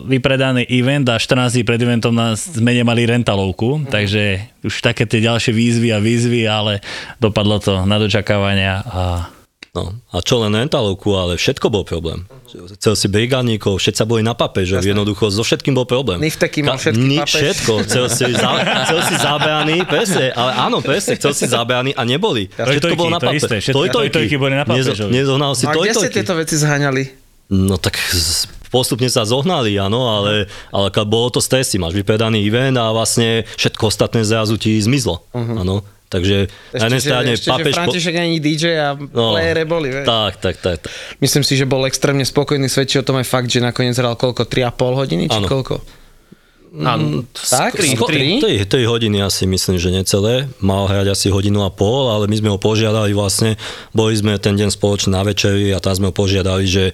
vypredaný 0.03 0.67
event 0.67 1.07
a 1.07 1.15
14 1.15 1.55
dní 1.55 1.63
pred 1.63 1.79
eventom 1.79 2.11
nás 2.11 2.43
sme 2.59 2.75
nemali 2.75 3.07
rentalovku, 3.07 3.87
takže 3.87 4.51
už 4.67 4.83
také 4.83 5.07
tie 5.07 5.23
ďalšie 5.23 5.55
výzvy 5.55 5.95
a 5.95 6.03
výzvy, 6.03 6.43
ale 6.51 6.83
dopadlo 7.23 7.63
to 7.63 7.87
na 7.87 8.03
dočakávania 8.03 8.83
a 8.83 9.03
No, 9.77 9.93
a 10.09 10.25
čo 10.25 10.41
len 10.41 10.57
rentalovku, 10.57 11.13
ale 11.13 11.37
všetko 11.37 11.69
bol 11.69 11.85
problém. 11.85 12.25
Chcel 12.49 12.97
si 12.97 13.07
brigádníkov, 13.07 13.77
všetci 13.77 14.09
boli 14.09 14.25
na 14.25 14.33
papežov, 14.33 14.81
jednoducho 14.81 15.29
so 15.29 15.45
všetkým 15.45 15.77
bol 15.77 15.85
problém. 15.85 16.17
Nifteky 16.17 16.65
mal 16.65 16.81
všetky 16.81 17.05
ni-. 17.05 17.21
Všetko, 17.21 17.85
chcel 17.85 18.09
si, 18.09 18.25
za, 18.33 18.51
chcel 18.89 19.01
si 19.05 19.15
zábrany, 19.21 19.85
presne, 19.85 20.33
ale 20.33 20.51
áno, 20.57 20.81
presne, 20.81 21.15
chcel 21.15 21.37
si 21.37 21.45
zábrany 21.45 21.93
a 21.93 22.09
neboli. 22.09 22.49
Všetko 22.49 22.73
Tojtojky, 22.89 22.97
bolo 22.97 23.11
na 23.13 23.21
to 23.21 23.29
papež. 23.29 23.41
isté, 23.45 23.55
všetko- 23.61 23.93
tojtojky 23.93 24.37
boli 24.41 24.55
na 24.57 24.65
pápežovi. 24.65 25.13
Nezohnal 25.13 25.53
si 25.53 25.69
A 25.69 25.71
kde 25.71 25.93
ste 25.93 26.09
tojtojky. 26.09 26.15
tieto 26.17 26.33
veci 26.33 26.55
zhaňali? 26.57 27.03
No 27.47 27.77
tak 27.77 28.01
z- 28.01 28.49
postupne 28.67 29.07
sa 29.07 29.23
zohnali, 29.23 29.77
áno, 29.77 30.09
ale, 30.11 30.49
ale 30.73 30.89
bolo 31.05 31.29
to 31.29 31.39
stresy, 31.39 31.77
máš 31.77 31.93
vypredaný 31.93 32.41
event 32.43 32.75
a 32.75 32.89
vlastne 32.91 33.45
všetko 33.55 33.87
ostatné 33.87 34.25
zrazu 34.25 34.57
ti 34.57 34.75
zmizlo, 34.77 35.21
áno. 35.37 35.85
Takže 36.07 36.37
na 36.73 36.87
jednej 36.87 36.97
Ešte, 36.97 37.09
strane 37.09 37.27
že, 37.27 37.35
ešte, 37.35 37.45
že 37.45 37.53
papež... 37.53 37.67
po- 37.67 37.79
František 37.81 38.15
ani 38.15 38.37
DJ 38.37 38.65
a 38.77 38.89
No, 38.95 39.33
playere 39.33 39.65
boli, 39.65 39.91
vieš. 39.91 40.07
tak, 40.07 40.33
tak, 40.37 40.57
tak, 40.57 40.77
tak. 40.81 40.93
Myslím 41.19 41.43
si, 41.43 41.53
že 41.53 41.65
bol 41.65 41.83
extrémne 41.83 42.23
spokojný, 42.23 42.67
svedčí 42.67 42.97
o 42.97 43.03
tom 43.03 43.17
aj 43.17 43.27
fakt, 43.27 43.49
že 43.49 43.59
nakoniec 43.59 43.93
hral 43.93 44.15
koľko, 44.15 44.45
3,5 44.45 44.71
hodiny, 44.97 45.25
či 45.27 45.37
Áno. 45.37 45.47
koľko? 45.47 45.83
Áno, 46.77 47.25
Tak, 47.33 47.75
Sko- 47.75 48.05
3? 48.05 48.37
3, 48.39 48.63
3 48.63 48.85
hodiny 48.85 49.19
asi 49.19 49.45
myslím, 49.45 49.77
že 49.77 49.89
necelé. 49.91 50.35
Mal 50.59 50.85
hrať 50.85 51.09
asi 51.09 51.27
hodinu 51.27 51.63
a 51.63 51.71
pol, 51.71 52.07
ale 52.07 52.27
my 52.27 52.37
sme 52.37 52.53
ho 52.53 52.59
požiadali 52.59 53.11
vlastne, 53.11 53.57
boli 53.91 54.13
sme 54.13 54.37
ten 54.37 54.53
deň 54.53 54.69
spoločne 54.71 55.11
na 55.11 55.23
večeri 55.23 55.73
a 55.73 55.81
tam 55.81 55.97
sme 55.97 56.07
ho 56.07 56.15
požiadali, 56.15 56.65
že 56.65 56.93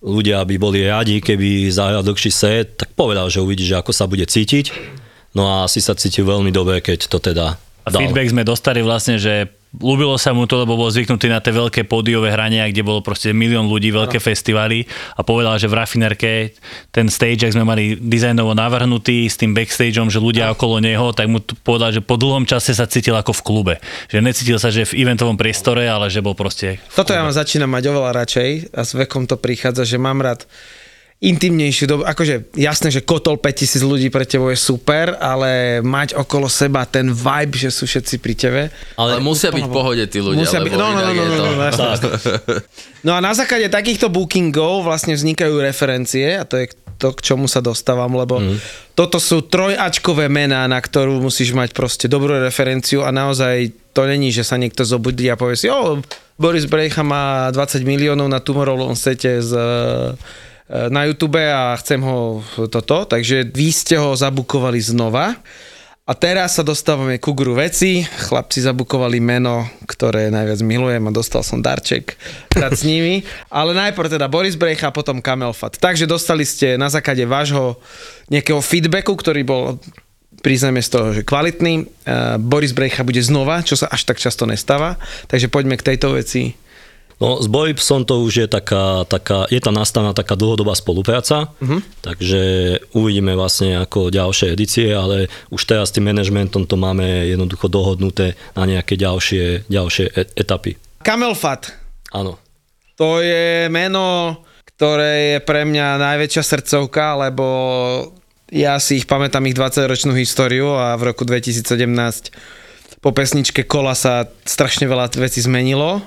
ľudia 0.00 0.38
by 0.40 0.54
boli 0.54 0.84
radi, 0.84 1.18
keby 1.18 1.66
zahral 1.68 2.00
dlhší 2.00 2.30
set, 2.30 2.76
tak 2.76 2.92
povedal, 2.92 3.26
že 3.26 3.40
uvidí, 3.40 3.64
že 3.64 3.74
ako 3.74 3.90
sa 3.90 4.06
bude 4.06 4.22
cítiť. 4.22 4.70
No 5.32 5.44
a 5.44 5.66
asi 5.66 5.80
sa 5.80 5.92
cítil 5.92 6.22
veľmi 6.22 6.48
dobre, 6.48 6.78
keď 6.78 7.08
to 7.08 7.18
teda 7.18 7.58
A 7.84 7.92
dal. 7.92 8.00
feedback 8.04 8.32
sme 8.32 8.42
dostali 8.48 8.80
vlastne, 8.80 9.20
že 9.20 9.52
ľúbilo 9.74 10.14
sa 10.14 10.30
mu 10.30 10.46
to, 10.46 10.62
lebo 10.62 10.78
bol 10.78 10.86
zvyknutý 10.86 11.26
na 11.26 11.42
tie 11.42 11.50
veľké 11.50 11.90
pódiové 11.90 12.30
hrania, 12.30 12.70
kde 12.70 12.86
bolo 12.86 13.02
proste 13.02 13.34
milión 13.34 13.66
ľudí, 13.66 13.90
veľké 13.90 14.22
festivaly 14.22 14.86
a 15.18 15.20
povedal, 15.26 15.58
že 15.58 15.66
v 15.66 15.74
Rafinerke 15.74 16.54
ten 16.94 17.10
stage, 17.10 17.42
ak 17.42 17.54
sme 17.58 17.66
mali 17.66 17.98
dizajnovo 17.98 18.54
navrhnutý 18.54 19.26
s 19.26 19.34
tým 19.34 19.50
backstageom, 19.50 20.08
že 20.08 20.22
ľudia 20.22 20.54
okolo 20.54 20.78
neho, 20.78 21.10
tak 21.10 21.26
mu 21.26 21.42
povedal, 21.66 21.90
že 21.90 22.00
po 22.04 22.14
dlhom 22.14 22.46
čase 22.46 22.70
sa 22.70 22.86
cítil 22.86 23.18
ako 23.18 23.34
v 23.34 23.44
klube. 23.44 23.74
Že 24.10 24.18
necítil 24.22 24.58
sa, 24.62 24.70
že 24.70 24.86
v 24.86 25.04
eventovom 25.04 25.34
priestore, 25.34 25.90
ale 25.90 26.06
že 26.06 26.22
bol 26.22 26.38
proste 26.38 26.78
Toto 26.94 27.10
ja 27.10 27.26
mám 27.26 27.34
začínam 27.34 27.70
mať 27.70 27.90
oveľa 27.90 28.10
radšej 28.24 28.50
a 28.70 28.80
s 28.86 28.92
vekom 28.94 29.26
to 29.26 29.34
prichádza, 29.34 29.82
že 29.82 29.98
mám 29.98 30.22
rád 30.22 30.46
intimnejšiu 31.24 31.84
dobu. 31.88 32.02
Akože 32.04 32.52
jasné, 32.52 32.92
že 32.92 33.00
kotol 33.00 33.40
5000 33.40 33.80
ľudí 33.80 34.08
pre 34.12 34.28
tebou 34.28 34.52
je 34.52 34.60
super, 34.60 35.16
ale 35.16 35.80
mať 35.80 36.12
okolo 36.20 36.52
seba 36.52 36.84
ten 36.84 37.08
vibe, 37.08 37.56
že 37.56 37.72
sú 37.72 37.88
všetci 37.88 38.20
pri 38.20 38.34
tebe. 38.36 38.62
Ale 39.00 39.24
musia 39.24 39.48
byť 39.48 39.64
v 39.64 39.72
pohode 39.72 40.04
tí 40.04 40.20
ľudia, 40.20 40.44
Musia 40.44 40.60
byť, 40.60 40.72
no, 40.76 40.86
no, 40.92 41.00
no, 41.00 41.12
no, 41.16 41.24
no, 41.24 41.50
no, 41.56 41.62
jasné, 41.64 41.86
jasné. 41.96 42.12
no 43.06 43.16
a 43.16 43.20
na 43.24 43.32
základe 43.32 43.72
takýchto 43.72 44.12
bookingov 44.12 44.84
vlastne 44.84 45.16
vznikajú 45.16 45.64
referencie 45.64 46.36
a 46.36 46.44
to 46.44 46.60
je 46.60 46.68
to, 47.00 47.10
k 47.16 47.24
čomu 47.34 47.50
sa 47.50 47.58
dostávam, 47.58 48.14
lebo 48.14 48.38
mm. 48.38 48.56
toto 48.94 49.18
sú 49.18 49.42
trojačkové 49.42 50.30
mená, 50.30 50.64
na 50.70 50.78
ktorú 50.78 51.18
musíš 51.18 51.50
mať 51.50 51.74
proste 51.74 52.06
dobrú 52.06 52.38
referenciu 52.38 53.02
a 53.02 53.10
naozaj 53.10 53.74
to 53.90 54.06
není, 54.06 54.30
že 54.30 54.46
sa 54.46 54.54
niekto 54.54 54.86
zobudí 54.86 55.26
a 55.26 55.38
povie 55.38 55.58
si, 55.58 55.66
o, 55.66 55.98
Boris 56.38 56.66
Brejcha 56.66 57.02
má 57.06 57.50
20 57.50 57.82
miliónov 57.86 58.26
na 58.26 58.42
Tomorrowland 58.42 58.98
sete 58.98 59.38
z 59.42 59.52
na 60.64 61.04
YouTube 61.04 61.40
a 61.44 61.76
chcem 61.76 62.00
ho 62.00 62.40
toto, 62.72 63.04
takže 63.04 63.44
vy 63.44 63.68
ste 63.68 64.00
ho 64.00 64.16
zabukovali 64.16 64.80
znova. 64.80 65.36
A 66.04 66.12
teraz 66.12 66.60
sa 66.60 66.64
dostávame 66.64 67.16
ku 67.16 67.32
gru 67.32 67.56
veci. 67.56 68.04
Chlapci 68.04 68.60
zabukovali 68.60 69.24
meno, 69.24 69.64
ktoré 69.88 70.28
najviac 70.28 70.60
milujem 70.60 71.00
a 71.00 71.16
dostal 71.16 71.40
som 71.40 71.64
darček 71.64 72.20
hrať 72.52 72.72
s 72.76 72.84
nimi. 72.84 73.24
Ale 73.48 73.72
najprv 73.72 74.12
teda 74.12 74.28
Boris 74.28 74.52
Brejcha 74.52 74.92
a 74.92 74.96
potom 74.96 75.24
Kamelfat. 75.24 75.80
Takže 75.80 76.04
dostali 76.04 76.44
ste 76.44 76.76
na 76.76 76.92
základe 76.92 77.24
vášho 77.24 77.80
nejakého 78.28 78.60
feedbacku, 78.60 79.16
ktorý 79.16 79.48
bol 79.48 79.80
priznajme 80.44 80.84
z 80.84 80.92
toho, 80.92 81.06
že 81.16 81.24
kvalitný. 81.24 81.88
Uh, 82.04 82.36
Boris 82.36 82.76
Brejcha 82.76 83.00
bude 83.00 83.24
znova, 83.24 83.64
čo 83.64 83.80
sa 83.80 83.88
až 83.88 84.04
tak 84.04 84.20
často 84.20 84.44
nestáva. 84.44 85.00
Takže 85.32 85.48
poďme 85.48 85.80
k 85.80 85.96
tejto 85.96 86.12
veci. 86.12 86.52
No, 87.24 87.40
s 87.40 87.48
Boripsom 87.48 88.04
to 88.04 88.20
už 88.20 88.44
je 88.44 88.48
taká, 88.52 89.08
taká 89.08 89.48
je 89.48 89.56
tam 89.56 89.72
nastavená 89.72 90.12
taká 90.12 90.36
dlhodobá 90.36 90.76
spolupráca, 90.76 91.48
uh-huh. 91.56 91.80
takže 92.04 92.76
uvidíme 92.92 93.32
vlastne 93.32 93.80
ako 93.80 94.12
ďalšie 94.12 94.52
edície, 94.52 94.92
ale 94.92 95.32
už 95.48 95.64
teraz 95.64 95.88
s 95.88 95.96
tým 95.96 96.04
manažmentom 96.04 96.68
to 96.68 96.76
máme 96.76 97.24
jednoducho 97.24 97.72
dohodnuté 97.72 98.36
na 98.52 98.68
nejaké 98.68 99.00
ďalšie, 99.00 99.64
ďalšie 99.72 100.12
e- 100.12 100.28
etapy. 100.36 100.76
Kamelfat. 101.00 101.72
Áno. 102.12 102.36
To 103.00 103.24
je 103.24 103.72
meno, 103.72 104.36
ktoré 104.76 105.12
je 105.32 105.38
pre 105.48 105.64
mňa 105.64 105.96
najväčšia 105.96 106.44
srdcovka, 106.44 107.24
lebo 107.24 107.46
ja 108.52 108.76
si 108.76 109.00
ich 109.00 109.08
pamätám 109.08 109.48
ich 109.48 109.56
20-ročnú 109.56 110.12
históriu 110.12 110.76
a 110.76 110.92
v 111.00 111.08
roku 111.08 111.24
2017 111.24 111.72
po 113.00 113.12
pesničke 113.12 113.68
Kola 113.68 113.92
sa 113.92 114.28
strašne 114.48 114.88
veľa 114.88 115.12
vecí 115.20 115.44
zmenilo 115.44 116.04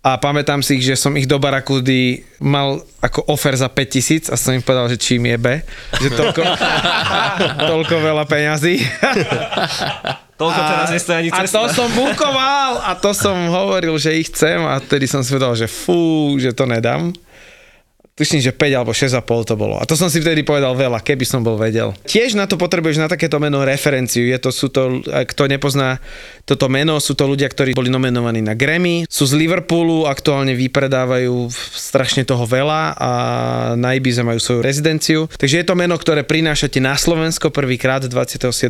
a 0.00 0.16
pamätám 0.16 0.64
si 0.64 0.80
že 0.80 0.96
som 0.96 1.12
ich 1.12 1.28
do 1.28 1.36
Barakudy 1.36 2.24
mal 2.40 2.80
ako 3.04 3.28
offer 3.28 3.52
za 3.52 3.68
5000 3.68 4.32
a 4.32 4.36
som 4.40 4.56
im 4.56 4.64
povedal, 4.64 4.88
že 4.88 4.96
čím 4.96 5.28
jebe, 5.28 5.60
že 6.00 6.08
toľko, 6.08 6.40
toľko 7.72 7.94
veľa 8.00 8.24
peňazí. 8.24 8.80
Toľko 10.40 10.56
teraz 10.56 10.88
nestojí 10.88 11.16
ani 11.20 11.28
A 11.36 11.44
cesta. 11.44 11.68
to 11.68 11.84
som 11.84 11.88
bukoval 11.92 12.80
a 12.80 12.96
to 12.96 13.12
som 13.12 13.36
hovoril, 13.52 14.00
že 14.00 14.16
ich 14.16 14.32
chcem 14.32 14.64
a 14.64 14.80
vtedy 14.80 15.04
som 15.04 15.20
si 15.20 15.36
povedal, 15.36 15.52
že 15.52 15.68
fú, 15.68 16.32
že 16.40 16.56
to 16.56 16.64
nedám. 16.64 17.12
Tuším, 18.20 18.44
že 18.44 18.52
5 18.52 18.76
alebo 18.76 18.92
6,5 18.92 19.48
to 19.48 19.56
bolo. 19.56 19.80
A 19.80 19.88
to 19.88 19.96
som 19.96 20.12
si 20.12 20.20
vtedy 20.20 20.44
povedal 20.44 20.76
veľa, 20.76 21.00
keby 21.00 21.24
som 21.24 21.40
bol 21.40 21.56
vedel. 21.56 21.96
Tiež 22.04 22.36
na 22.36 22.44
to 22.44 22.60
potrebuješ 22.60 23.00
na 23.00 23.08
takéto 23.08 23.40
meno 23.40 23.64
referenciu. 23.64 24.28
Je 24.28 24.36
to, 24.36 24.52
sú 24.52 24.68
to, 24.68 25.00
kto 25.08 25.48
nepozná 25.48 25.96
toto 26.44 26.68
meno, 26.68 27.00
sú 27.00 27.16
to 27.16 27.24
ľudia, 27.24 27.48
ktorí 27.48 27.72
boli 27.72 27.88
nominovaní 27.88 28.44
na 28.44 28.52
Grammy, 28.52 29.08
sú 29.08 29.24
z 29.24 29.40
Liverpoolu, 29.40 30.04
aktuálne 30.04 30.52
vypredávajú 30.52 31.48
strašne 31.72 32.28
toho 32.28 32.44
veľa 32.44 32.92
a 33.00 33.10
na 33.80 33.96
Ibize 33.96 34.20
majú 34.20 34.36
svoju 34.36 34.60
rezidenciu. 34.60 35.24
Takže 35.40 35.64
je 35.64 35.64
to 35.64 35.72
meno, 35.72 35.96
ktoré 35.96 36.20
prinášate 36.20 36.76
na 36.76 37.00
Slovensko 37.00 37.48
prvýkrát 37.48 38.04
27.5. 38.04 38.68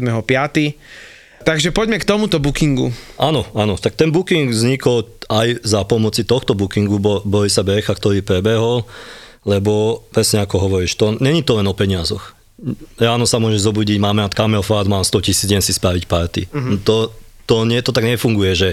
Takže 1.43 1.75
poďme 1.75 1.99
k 1.99 2.07
tomuto 2.07 2.39
bookingu. 2.39 2.95
Áno, 3.19 3.49
áno, 3.57 3.75
tak 3.81 3.99
ten 3.99 4.15
booking 4.15 4.55
vznikol 4.55 5.11
aj 5.27 5.65
za 5.67 5.83
pomoci 5.89 6.23
tohto 6.23 6.53
bookingu 6.53 7.03
Bo- 7.03 7.25
Borisa 7.27 7.65
Becha, 7.67 7.97
ktorý 7.97 8.21
prebehol, 8.21 8.85
lebo 9.45 10.05
presne 10.13 10.45
ako 10.45 10.69
hovoríš, 10.69 10.97
to 11.01 11.17
není 11.19 11.41
to 11.41 11.57
len 11.57 11.67
o 11.69 11.75
peniazoch. 11.75 12.37
Ráno 13.01 13.25
sa 13.25 13.41
môže 13.41 13.57
zobudiť, 13.65 13.97
máme 13.97 14.21
mať 14.21 14.37
kamelfát, 14.37 14.85
mám 14.85 15.01
100 15.01 15.25
tisíc, 15.25 15.49
idem 15.49 15.65
si 15.65 15.73
spraviť 15.73 16.05
party. 16.05 16.43
Mm-hmm. 16.53 16.77
To, 16.85 17.09
to, 17.49 17.65
nie, 17.65 17.81
to 17.81 17.91
tak 17.91 18.05
nefunguje, 18.05 18.53
že 18.53 18.69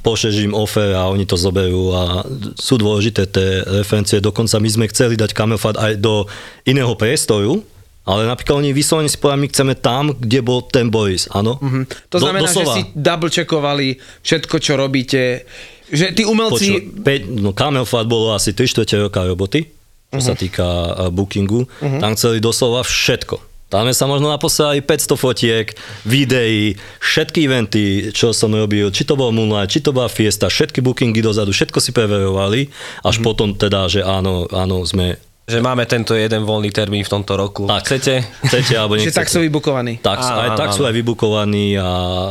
pošleš 0.00 0.48
im 0.48 0.56
offer 0.56 0.96
a 0.96 1.12
oni 1.12 1.28
to 1.28 1.36
zoberú 1.36 1.92
a 1.92 2.24
sú 2.56 2.80
dôležité 2.80 3.28
tie 3.28 3.62
referencie. 3.68 4.24
Dokonca 4.24 4.56
my 4.56 4.68
sme 4.72 4.90
chceli 4.90 5.20
dať 5.20 5.36
kamelfát 5.36 5.76
aj 5.76 6.00
do 6.00 6.24
iného 6.64 6.96
priestoru, 6.96 7.60
ale 8.08 8.24
napríklad 8.24 8.64
oni 8.64 8.72
vyslovene 8.72 9.12
si 9.12 9.20
povedali, 9.20 9.44
my 9.44 9.48
chceme 9.52 9.74
tam, 9.76 10.16
kde 10.16 10.40
bol 10.40 10.64
ten 10.64 10.88
Boris, 10.88 11.28
áno? 11.28 11.60
Mhm. 11.60 12.08
To 12.08 12.16
znamená, 12.16 12.48
že 12.48 12.64
si 12.64 12.82
double 12.96 13.28
checkovali 13.28 14.00
všetko, 14.24 14.56
čo 14.56 14.80
robíte. 14.80 15.44
Že 15.92 16.16
tí 16.16 16.24
umelci... 16.24 16.64
Počuť, 16.72 16.82
pe- 17.04 17.28
no 17.28 17.52
Camelfat 17.52 18.08
bolo 18.08 18.32
asi 18.32 18.56
3 18.56 18.64
čtvrte 18.64 18.96
roka 18.96 19.24
roboty, 19.24 19.77
čo 20.08 20.16
uh-huh. 20.16 20.24
sa 20.24 20.34
týka 20.34 20.64
uh, 20.64 21.08
bookingu. 21.12 21.68
Uh-huh. 21.68 22.00
Tam 22.00 22.16
chceli 22.16 22.40
doslova 22.40 22.80
všetko. 22.80 23.48
Tam 23.68 23.84
sme 23.84 23.92
sa 23.92 24.08
možno 24.08 24.32
naposlali 24.32 24.80
500 24.80 25.12
fotiek, 25.20 25.66
videí, 26.08 26.72
všetky 27.04 27.44
eventy, 27.44 27.84
čo 28.16 28.32
som 28.32 28.48
robil, 28.56 28.88
či 28.88 29.04
to 29.04 29.12
bol 29.12 29.28
Moonlight, 29.28 29.68
či 29.68 29.84
to 29.84 29.92
bola 29.92 30.08
Fiesta, 30.08 30.48
všetky 30.48 30.80
bookingy 30.80 31.20
dozadu, 31.20 31.52
všetko 31.52 31.76
si 31.76 31.92
preverovali, 31.92 32.72
až 33.04 33.20
mm-hmm. 33.20 33.28
potom 33.28 33.52
teda, 33.52 33.84
že 33.92 34.00
áno, 34.00 34.48
áno, 34.48 34.88
sme 34.88 35.20
Že 35.44 35.60
máme 35.60 35.84
tento 35.84 36.16
jeden 36.16 36.48
voľný 36.48 36.72
termín 36.72 37.04
v 37.04 37.12
tomto 37.12 37.36
roku. 37.36 37.68
Tak. 37.68 37.84
Chcete? 37.84 38.24
Chcete 38.48 38.72
alebo 38.72 38.96
nechcete. 38.96 39.20
tak 39.20 39.28
sú 39.28 39.44
vybukovaní. 39.44 40.00
Tak, 40.00 40.16
Áno, 40.16 40.40
aj 40.40 40.48
áno, 40.48 40.60
tak 40.64 40.70
sú 40.72 40.82
áno. 40.84 40.88
aj 40.88 40.94
vybukovaní 40.96 41.76
a 41.76 41.88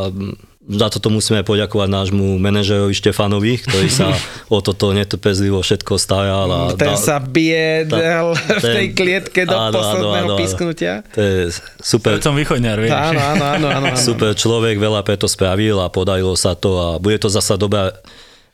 mm, 0.09 0.46
za 0.67 0.88
toto 0.89 1.08
musíme 1.08 1.41
poďakovať 1.41 1.88
nášmu 1.88 2.36
manažerovi 2.36 2.91
Štefanovi, 2.91 3.56
ktorý 3.58 3.88
sa 3.88 4.12
o 4.51 4.60
toto 4.60 4.91
netrpezlivo 4.91 5.58
všetko 5.58 5.95
staral. 5.95 6.47
A 6.47 6.60
Ten 6.73 6.91
dal- 6.91 6.99
sa 6.99 7.17
bije 7.17 7.88
Ta- 7.88 8.36
v 8.36 8.60
tej 8.60 8.86
ten- 8.86 8.93
klietke 8.93 9.41
do 9.43 9.56
áno, 9.56 9.63
áno, 9.65 9.73
posledného 9.73 10.12
áno, 10.13 10.27
áno. 10.30 10.38
písknutia. 10.38 10.93
To 11.10 11.19
je 11.19 11.56
super, 11.80 12.19
Som 12.19 12.36
východňar, 12.36 12.77
vieš. 12.77 12.91
Áno, 12.91 13.15
áno, 13.17 13.43
áno, 13.47 13.67
áno. 13.69 13.86
áno. 13.89 13.97
super 13.97 14.32
človek, 14.34 14.75
veľa 14.75 15.01
preto 15.01 15.25
spravil 15.25 15.80
a 15.80 15.88
podarilo 15.88 16.36
sa 16.36 16.51
to 16.51 16.69
a 16.75 16.88
bude 16.97 17.15
to 17.15 17.27
zasa 17.27 17.56
dobrá 17.56 17.95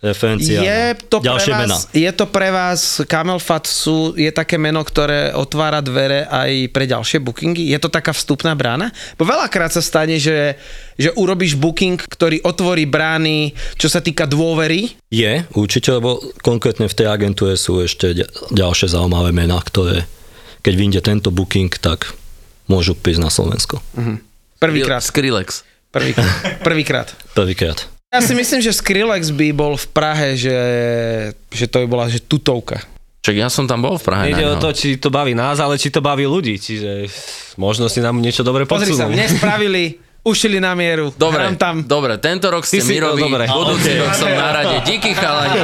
referencia. 0.04 0.60
Je 0.60 1.00
to, 1.08 1.24
pre 1.24 1.48
vás, 1.48 1.88
je 1.96 2.12
to 2.12 2.26
pre 2.28 2.50
vás, 2.52 3.00
Camel 3.08 3.39
Fat 3.39 3.63
sú, 3.63 4.12
je 4.20 4.28
také 4.36 4.60
meno, 4.60 4.84
ktoré 4.84 5.32
otvára 5.32 5.80
dvere 5.80 6.28
aj 6.28 6.70
pre 6.76 6.84
ďalšie 6.84 7.24
bookingy? 7.24 7.72
Je 7.72 7.80
to 7.80 7.88
taká 7.88 8.12
vstupná 8.12 8.52
brána? 8.52 8.92
Bo 9.16 9.24
veľakrát 9.24 9.72
sa 9.72 9.80
stane, 9.80 10.20
že, 10.20 10.60
že 11.00 11.16
urobíš 11.16 11.56
booking, 11.56 11.96
ktorý 11.96 12.44
otvorí 12.44 12.84
brány, 12.84 13.56
čo 13.80 13.88
sa 13.88 14.04
týka 14.04 14.28
dôvery. 14.28 14.92
Je, 15.08 15.48
určite, 15.56 15.96
lebo 15.96 16.20
konkrétne 16.44 16.92
v 16.92 16.98
tej 17.00 17.08
agentúre 17.08 17.56
sú 17.56 17.80
ešte 17.80 18.12
ďa- 18.12 18.30
ďalšie 18.52 18.92
zaujímavé 18.92 19.32
mená, 19.32 19.58
ktoré 19.63 20.04
keď 20.63 20.74
vyjde 20.80 21.02
tento 21.04 21.30
booking, 21.30 21.70
tak 21.76 22.16
môžu 22.72 22.96
prísť 22.96 23.22
na 23.22 23.30
Slovensko. 23.30 23.84
Prvýkrát. 24.58 25.04
Skrillex. 25.04 25.68
Prvýkrát. 25.96 26.63
Prvýkrát. 26.63 27.08
Prvýkrát. 27.36 27.92
Ja 28.13 28.21
si 28.21 28.38
myslím, 28.38 28.62
že 28.62 28.69
Skrillex 28.69 29.34
by 29.34 29.47
bol 29.58 29.73
v 29.73 29.88
Prahe, 29.89 30.38
že, 30.38 30.54
že 31.49 31.65
to 31.65 31.82
by 31.82 31.88
bola 31.89 32.06
že 32.06 32.21
tutovka. 32.21 32.78
Čak 33.26 33.36
ja 33.41 33.49
som 33.49 33.65
tam 33.65 33.82
bol 33.82 33.97
v 33.97 34.06
Prahe. 34.06 34.30
Nejde 34.30 34.45
na 34.45 34.54
o 34.54 34.62
to, 34.62 34.69
či 34.69 35.02
to 35.02 35.10
baví 35.10 35.34
nás, 35.34 35.58
ale 35.58 35.82
či 35.82 35.89
to 35.89 35.97
baví 35.97 36.30
ľudí. 36.30 36.62
Čiže 36.62 37.10
možno 37.58 37.89
si 37.89 38.06
nám 38.06 38.21
niečo 38.21 38.45
dobre 38.45 38.69
Pozri 38.69 38.93
sa, 38.93 39.10
podsunú. 39.10 39.17
mne 39.17 39.26
spravili, 39.34 39.84
ušili 40.21 40.62
na 40.62 40.78
mieru. 40.78 41.10
Dobre, 41.17 41.58
tam. 41.58 41.82
dobre, 41.82 42.21
tento 42.21 42.54
rok 42.54 42.69
ste 42.69 42.86
Mirovi, 42.86 43.26
no, 43.26 43.34
dobre. 43.34 43.43
budúci 43.49 43.97
rok 43.97 44.13
som 44.13 44.30
na 44.30 44.49
rade. 44.62 44.78
Díky 44.86 45.17
chalani. 45.17 45.60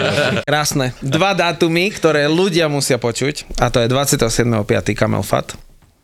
Krásne. 0.48 0.96
Dva 1.04 1.36
dátumy, 1.36 1.92
ktoré 1.92 2.24
ľudia 2.32 2.72
musia 2.72 2.96
počuť, 2.96 3.60
a 3.60 3.68
to 3.68 3.84
je 3.84 3.92
27.5. 3.92 4.56
Camel 4.96 5.20
Fat. 5.20 5.52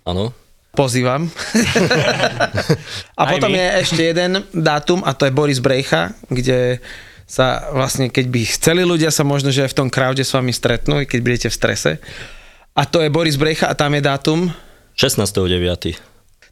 Áno. 0.04 0.34
Pozývam. 0.76 1.32
a 3.18 3.22
potom 3.26 3.50
je 3.50 3.66
ešte 3.80 4.02
jeden 4.12 4.44
dátum 4.52 5.00
a 5.02 5.16
to 5.16 5.24
je 5.24 5.32
Boris 5.32 5.58
Brejcha, 5.58 6.12
kde 6.28 6.78
sa 7.26 7.72
vlastne, 7.74 8.06
keď 8.06 8.26
by 8.30 8.40
chceli 8.46 8.82
ľudia 8.86 9.10
sa 9.10 9.26
možno, 9.26 9.50
že 9.50 9.66
aj 9.66 9.74
v 9.74 9.78
tom 9.82 9.88
crowde 9.90 10.22
s 10.22 10.30
vami 10.30 10.54
stretnú, 10.54 11.02
keď 11.02 11.20
budete 11.24 11.48
v 11.50 11.56
strese. 11.58 11.90
A 12.76 12.84
to 12.86 13.02
je 13.02 13.10
Boris 13.10 13.34
Brejcha 13.34 13.66
a 13.66 13.74
tam 13.74 13.96
je 13.96 14.02
dátum. 14.04 14.38
16.9. 14.94 15.98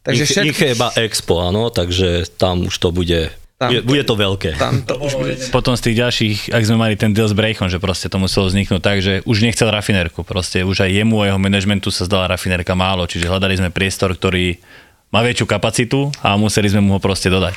Takže 0.05 0.23
ich, 0.25 0.29
všetky- 0.29 0.49
ich 0.51 0.59
je 0.61 0.69
iba 0.75 0.89
Expo, 0.99 1.41
áno, 1.41 1.69
takže 1.71 2.29
tam 2.37 2.69
už 2.69 2.75
to 2.77 2.89
bude, 2.91 3.29
Tam 3.55 3.71
bude, 3.71 3.81
to- 3.81 3.87
bude 3.87 4.03
to 4.03 4.15
veľké. 4.19 4.51
Tam 4.59 4.83
to 4.83 4.99
už 4.99 5.11
bude. 5.15 5.33
Potom 5.47 5.79
z 5.79 5.81
tých 5.87 5.97
ďalších, 6.03 6.37
ak 6.51 6.63
sme 6.67 6.75
mali 6.75 6.99
ten 6.99 7.15
deal 7.15 7.27
s 7.27 7.35
Brejchom, 7.35 7.71
že 7.71 7.79
proste 7.79 8.11
to 8.11 8.19
muselo 8.19 8.51
vzniknúť 8.51 8.81
tak, 8.83 8.99
že 8.99 9.23
už 9.23 9.47
nechcel 9.47 9.71
rafinerku. 9.71 10.27
Proste 10.27 10.67
už 10.67 10.83
aj 10.83 10.91
jemu 10.91 11.23
a 11.23 11.31
jeho 11.31 11.39
managementu 11.39 11.87
sa 11.87 12.03
zdala 12.03 12.27
rafinerka 12.27 12.75
málo, 12.75 13.07
čiže 13.07 13.31
hľadali 13.31 13.55
sme 13.55 13.71
priestor, 13.71 14.11
ktorý 14.11 14.59
má 15.07 15.23
väčšiu 15.23 15.47
kapacitu 15.47 16.11
a 16.19 16.35
museli 16.35 16.67
sme 16.67 16.83
mu 16.83 16.95
ho 16.95 16.99
proste 16.99 17.31
dodať. 17.31 17.55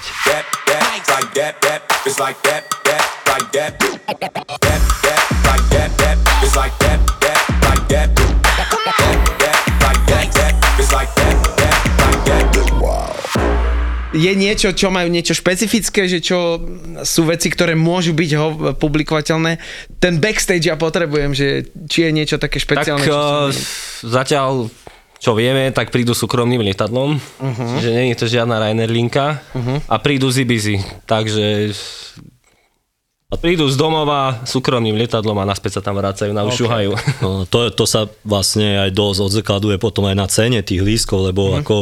like 1.19 1.35
that, 1.35 1.61
that, 1.63 1.83
it's 2.07 2.21
like 2.21 2.41
that, 2.43 2.63
that, 2.85 3.03
like 3.27 3.51
that, 3.51 3.75
that, 3.81 4.21
that, 4.23 5.21
like 5.43 5.67
that, 5.71 5.91
that, 5.99 6.17
it's 6.45 6.55
like 6.55 6.79
that, 6.79 7.18
Je 14.19 14.33
niečo, 14.35 14.75
čo 14.75 14.91
majú 14.91 15.07
niečo 15.07 15.33
špecifické, 15.39 16.11
že 16.11 16.19
čo 16.19 16.59
sú 17.07 17.23
veci, 17.31 17.47
ktoré 17.47 17.79
môžu 17.79 18.13
byť 18.13 18.31
ho 18.35 18.47
publikovateľné. 18.75 19.63
Ten 20.03 20.19
backstage 20.19 20.67
ja 20.67 20.75
potrebujem, 20.75 21.33
že 21.33 21.71
či 21.87 22.05
je 22.05 22.11
niečo 22.11 22.37
také 22.43 22.59
Tak 22.59 22.67
špeciálne. 22.67 23.07
čo 23.07 23.15
uh, 23.15 23.55
zatiaľ, 24.03 24.67
čo 25.23 25.39
vieme, 25.39 25.71
tak 25.71 25.95
prídu 25.95 26.19
súkromným 26.19 26.67
lietadlom, 26.67 27.15
uh-huh. 27.15 27.79
že 27.79 27.95
nie 27.95 28.11
je 28.11 28.19
to 28.19 28.27
žiadna 28.27 28.59
Ryanair 28.59 28.91
linka 28.91 29.39
uh-huh. 29.55 29.79
a 29.87 29.95
prídu 30.03 30.27
z 30.35 30.43
Ibizy. 30.43 30.83
Takže 31.07 31.71
a 33.29 33.37
prídu 33.37 33.69
z 33.69 33.77
domova 33.77 34.41
súkromným 34.49 34.97
lietadlom 35.05 35.37
a 35.37 35.45
naspäť 35.45 35.79
sa 35.79 35.83
tam 35.85 36.01
vracajú 36.01 36.33
na 36.33 36.49
ušuhajú. 36.49 37.21
No, 37.21 37.45
to, 37.45 37.69
to 37.77 37.85
sa 37.85 38.09
vlastne 38.25 38.89
aj 38.89 38.97
dosť 38.97 39.21
odzrkaduje 39.21 39.77
potom 39.77 40.09
aj 40.09 40.17
na 40.17 40.25
cene 40.33 40.65
tých 40.65 40.81
lístkov, 40.81 41.29
lebo 41.29 41.53
mm-hmm. 41.53 41.61
ako 41.61 41.77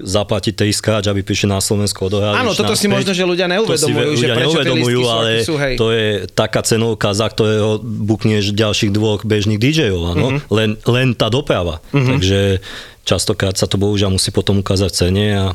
zaplatiť 0.00 0.54
tej 0.54 0.70
skáč, 0.74 1.10
aby 1.10 1.20
prišli 1.26 1.50
na 1.50 1.58
Slovensko 1.58 2.08
odohrali. 2.08 2.38
Áno, 2.38 2.54
toto 2.54 2.74
si 2.78 2.86
možno, 2.86 3.10
že 3.12 3.26
ľudia 3.26 3.50
neuvedomujú, 3.50 4.10
že 4.14 4.26
ľudia 4.26 4.34
prečo 4.34 4.58
neuvedomujú, 4.58 5.00
ale 5.06 5.30
sú, 5.42 5.54
hej. 5.58 5.74
to 5.74 5.90
je 5.90 6.26
taká 6.30 6.62
cenovka, 6.62 7.12
za 7.12 7.26
ktorého 7.28 7.82
bukneš 7.82 8.54
ďalších 8.54 8.90
dvoch 8.94 9.26
bežných 9.26 9.58
DJov, 9.58 10.14
áno? 10.14 10.26
Mhm. 10.28 10.36
Mm-hmm. 10.38 10.54
Len, 10.54 10.70
len 10.86 11.08
tá 11.16 11.26
doprava. 11.32 11.80
Mm-hmm. 11.90 12.08
Takže 12.14 12.40
častokrát 13.02 13.56
sa 13.56 13.64
to 13.64 13.80
bohužiaľ 13.80 14.14
musí 14.14 14.28
potom 14.30 14.60
ukázať 14.60 14.90
v 14.92 14.98
cene 14.98 15.26
a 15.34 15.46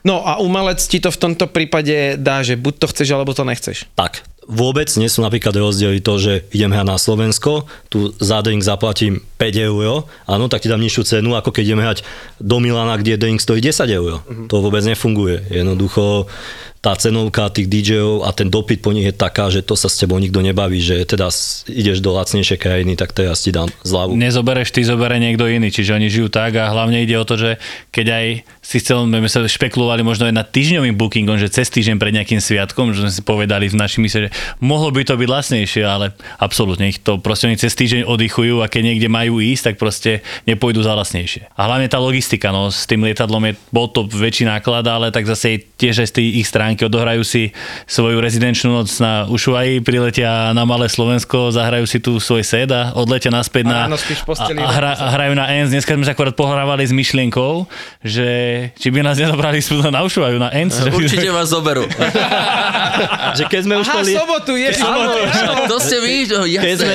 No 0.00 0.24
a 0.24 0.40
umelec 0.40 0.80
ti 0.80 0.96
to 0.96 1.12
v 1.12 1.20
tomto 1.28 1.44
prípade 1.44 2.16
dá, 2.16 2.40
že 2.40 2.56
buď 2.56 2.74
to 2.80 2.86
chceš, 2.88 3.08
alebo 3.12 3.36
to 3.36 3.44
nechceš. 3.44 3.84
Tak, 3.92 4.24
vôbec 4.50 4.90
nie 4.98 5.06
sú 5.06 5.22
napríklad 5.22 5.54
rozdiely 5.54 6.02
to, 6.02 6.18
že 6.18 6.32
idem 6.50 6.74
hrať 6.74 6.86
na 6.90 6.98
Slovensko, 6.98 7.70
tu 7.86 8.10
za 8.18 8.42
drink 8.42 8.66
zaplatím 8.66 9.22
5 9.38 9.70
eur, 9.70 10.10
áno, 10.26 10.50
tak 10.50 10.66
ti 10.66 10.68
dám 10.68 10.82
nižšiu 10.82 11.02
cenu, 11.06 11.38
ako 11.38 11.54
keď 11.54 11.62
idem 11.70 11.80
hrať 11.80 11.98
do 12.42 12.58
Milana, 12.58 12.98
kde 12.98 13.16
drink 13.16 13.38
stojí 13.38 13.62
10 13.62 13.86
eur. 13.86 14.20
Uh-huh. 14.20 14.50
To 14.50 14.58
vôbec 14.58 14.82
nefunguje. 14.82 15.46
Jednoducho 15.48 16.26
tá 16.80 16.96
cenovka 16.96 17.52
tých 17.52 17.68
DJov 17.68 18.24
a 18.24 18.32
ten 18.32 18.48
dopyt 18.48 18.80
po 18.80 18.96
nich 18.96 19.04
je 19.04 19.12
taká, 19.12 19.52
že 19.52 19.60
to 19.60 19.76
sa 19.76 19.92
s 19.92 20.00
tebou 20.00 20.16
nikto 20.16 20.40
nebaví, 20.40 20.80
že 20.80 21.04
teda 21.04 21.28
ideš 21.68 22.00
do 22.00 22.16
lacnejšej 22.16 22.56
krajiny, 22.56 22.96
tak 22.96 23.12
teraz 23.12 23.44
ti 23.44 23.52
dám 23.52 23.68
zľavu. 23.84 24.16
Nezobereš 24.16 24.72
ty, 24.72 24.80
zobere 24.80 25.20
niekto 25.20 25.44
iný, 25.44 25.68
čiže 25.68 25.92
oni 25.92 26.08
žijú 26.08 26.32
tak 26.32 26.56
a 26.56 26.72
hlavne 26.72 27.04
ide 27.04 27.20
o 27.20 27.28
to, 27.28 27.36
že 27.36 27.60
keď 27.92 28.06
aj 28.08 28.26
si 28.64 28.76
chcel, 28.80 29.04
my 29.04 29.28
sa 29.28 29.44
špekulovali 29.44 30.00
možno 30.00 30.24
aj 30.24 30.34
nad 30.40 30.48
týždňovým 30.48 30.96
bookingom, 30.96 31.36
že 31.36 31.52
cez 31.52 31.68
týždeň 31.68 32.00
pred 32.00 32.16
nejakým 32.16 32.40
sviatkom, 32.40 32.96
že 32.96 33.04
sme 33.04 33.12
si 33.12 33.20
povedali 33.20 33.68
v 33.68 33.76
našich 33.76 34.00
mysle, 34.00 34.20
že 34.28 34.34
mohlo 34.64 34.88
by 34.88 35.04
to 35.04 35.20
byť 35.20 35.28
lacnejšie, 35.28 35.84
ale 35.84 36.16
absolútne 36.40 36.88
ich 36.88 37.02
to 37.02 37.20
proste 37.20 37.44
oni 37.44 37.60
cez 37.60 37.76
týždeň 37.76 38.08
oddychujú 38.08 38.64
a 38.64 38.70
keď 38.72 38.94
niekde 38.94 39.08
majú 39.12 39.42
ísť, 39.42 39.72
tak 39.72 39.76
proste 39.76 40.24
nepôjdu 40.48 40.80
za 40.80 40.96
lacnejšie. 40.96 41.52
A 41.52 41.68
hlavne 41.68 41.92
tá 41.92 42.00
logistika, 42.00 42.54
no 42.54 42.72
s 42.72 42.88
tým 42.88 43.04
lietadlom 43.04 43.52
je, 43.52 43.52
bol 43.68 43.90
to 43.90 44.08
väčší 44.08 44.48
náklad, 44.48 44.86
ale 44.88 45.12
tak 45.12 45.28
zase 45.28 45.66
tiež 45.76 46.06
aj 46.06 46.08
z 46.08 46.14
tej 46.16 46.26
ich 46.40 46.48
stránky 46.70 46.86
odohrajú 46.86 47.26
si 47.26 47.50
svoju 47.90 48.22
rezidenčnú 48.22 48.70
noc 48.70 48.86
na 49.02 49.26
Ushuaji, 49.26 49.82
priletia 49.82 50.54
na 50.54 50.62
Malé 50.62 50.86
Slovensko, 50.86 51.50
zahrajú 51.50 51.82
si 51.82 51.98
tu 51.98 52.22
svoj 52.22 52.46
set 52.46 52.70
a 52.70 52.94
odletia 52.94 53.34
naspäť 53.34 53.66
A 53.66 53.70
na... 53.74 53.78
ráno 53.90 53.98
spíš 53.98 54.22
v 54.22 54.30
a, 54.38 54.46
a, 54.46 54.70
hra, 54.70 54.92
a 54.94 55.06
hrajú 55.18 55.34
na 55.34 55.50
ENS. 55.50 55.74
Dneska 55.74 55.98
sme 55.98 56.06
sa 56.06 56.14
akorát 56.14 56.38
pohrávali 56.38 56.86
s 56.86 56.94
myšlienkou, 56.94 57.66
že 58.06 58.28
či 58.78 58.88
by 58.94 59.02
nás 59.02 59.18
nedobrali 59.18 59.58
spolu 59.58 59.90
na 59.90 60.06
Ushuaju, 60.06 60.38
na 60.38 60.54
ENS. 60.54 60.78
že 60.78 60.90
by- 60.94 61.02
Určite 61.02 61.28
vás 61.34 61.50
zoberú. 61.50 61.82
že 63.38 63.44
keď 63.50 63.60
sme 63.66 63.74
už 63.82 63.86
Aha, 63.90 63.94
to 63.98 64.00
li- 64.06 64.14
sobotu, 64.14 64.52
je 64.54 64.68
Áno. 64.78 65.10
To 65.66 65.76
ste 65.82 65.98
vy? 65.98 66.14
No, 66.30 66.46
keď 66.46 66.74
sme, 66.78 66.94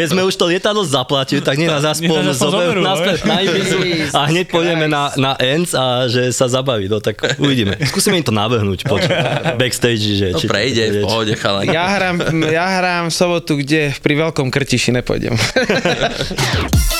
keď 0.00 0.06
sme 0.08 0.20
už 0.24 0.34
to 0.40 0.48
lietadlo 0.48 0.80
zaplatili, 0.80 1.44
tak 1.44 1.60
nech 1.60 1.68
nás 1.68 1.84
aspoň 1.84 2.32
zoberú 2.32 2.56
zoberú, 2.56 2.80
no, 2.80 2.88
naspäť 2.96 3.20
vieš. 3.20 3.28
na 3.28 3.36
Ibizu 3.44 3.78
a 4.16 4.20
hneď 4.32 4.46
pôjdeme 4.48 4.86
na, 4.88 5.12
na 5.20 5.32
ENC 5.36 5.70
a 5.76 6.08
že 6.08 6.32
sa 6.32 6.48
zabaví. 6.48 6.88
No 6.88 7.04
tak 7.04 7.20
uvidíme. 7.36 7.76
Skúsime 7.92 8.16
im 8.16 8.24
to 8.24 8.32
navrhnúť 8.32 8.86
po 8.86 8.96
backstage. 9.62 10.04
Že, 10.16 10.26
To 10.36 10.40
prejde 10.46 10.82
v 10.90 10.96
pohode, 11.04 11.32
chalani. 11.34 11.72
Ja 11.72 11.86
hrám, 11.96 12.16
ja 12.46 12.66
hrám 12.80 13.04
v 13.10 13.14
sobotu, 13.14 13.58
kde 13.60 13.94
pri 14.00 14.14
veľkom 14.16 14.48
krtiši 14.52 14.94
nepôjdem. 14.94 15.34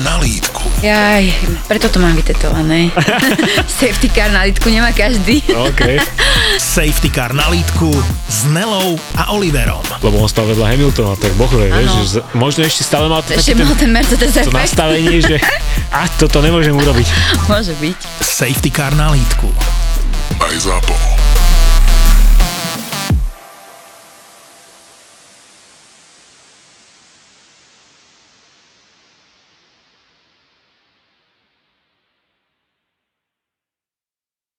na 0.00 0.16
lítku. 0.16 0.64
Jaj, 0.80 1.28
preto 1.64 1.86
to 1.86 1.98
mám 1.98 2.12
vytetované. 2.12 2.88
Safety 3.80 4.08
car 4.08 4.28
na 4.28 4.42
litku 4.42 4.66
nemá 4.66 4.90
každý. 4.90 5.44
OK. 5.46 6.00
Safety 6.56 7.08
car 7.08 7.30
na 7.30 7.48
lítku 7.48 7.92
s 8.26 8.44
Nelou 8.46 8.96
a 9.14 9.30
Oliverom. 9.30 9.84
Lebo 10.00 10.18
on 10.18 10.28
stal 10.28 10.44
vedľa 10.46 10.66
Hamiltona, 10.68 11.14
tak 11.14 11.36
bohuje, 11.36 11.68
vieš, 11.68 11.90
že 11.92 12.04
z- 12.16 12.24
možno 12.32 12.64
ešte 12.64 12.82
stále 12.82 13.06
mal 13.06 13.20
to 13.20 13.32
Ešte 13.32 13.52
mal 13.54 13.72
ten 13.74 13.90
Mercedes 13.90 14.32
to 14.32 14.50
nastavenie, 14.50 15.20
že 15.20 15.36
a 15.90 16.08
toto 16.20 16.40
nemôžem 16.40 16.72
urobiť. 16.72 17.06
Môže 17.46 17.76
byť. 17.76 17.98
Safety 18.18 18.70
car 18.70 18.96
na 18.96 19.12
lítku. 19.12 19.52
Aj 20.36 20.54
ZAPO. 20.56 21.29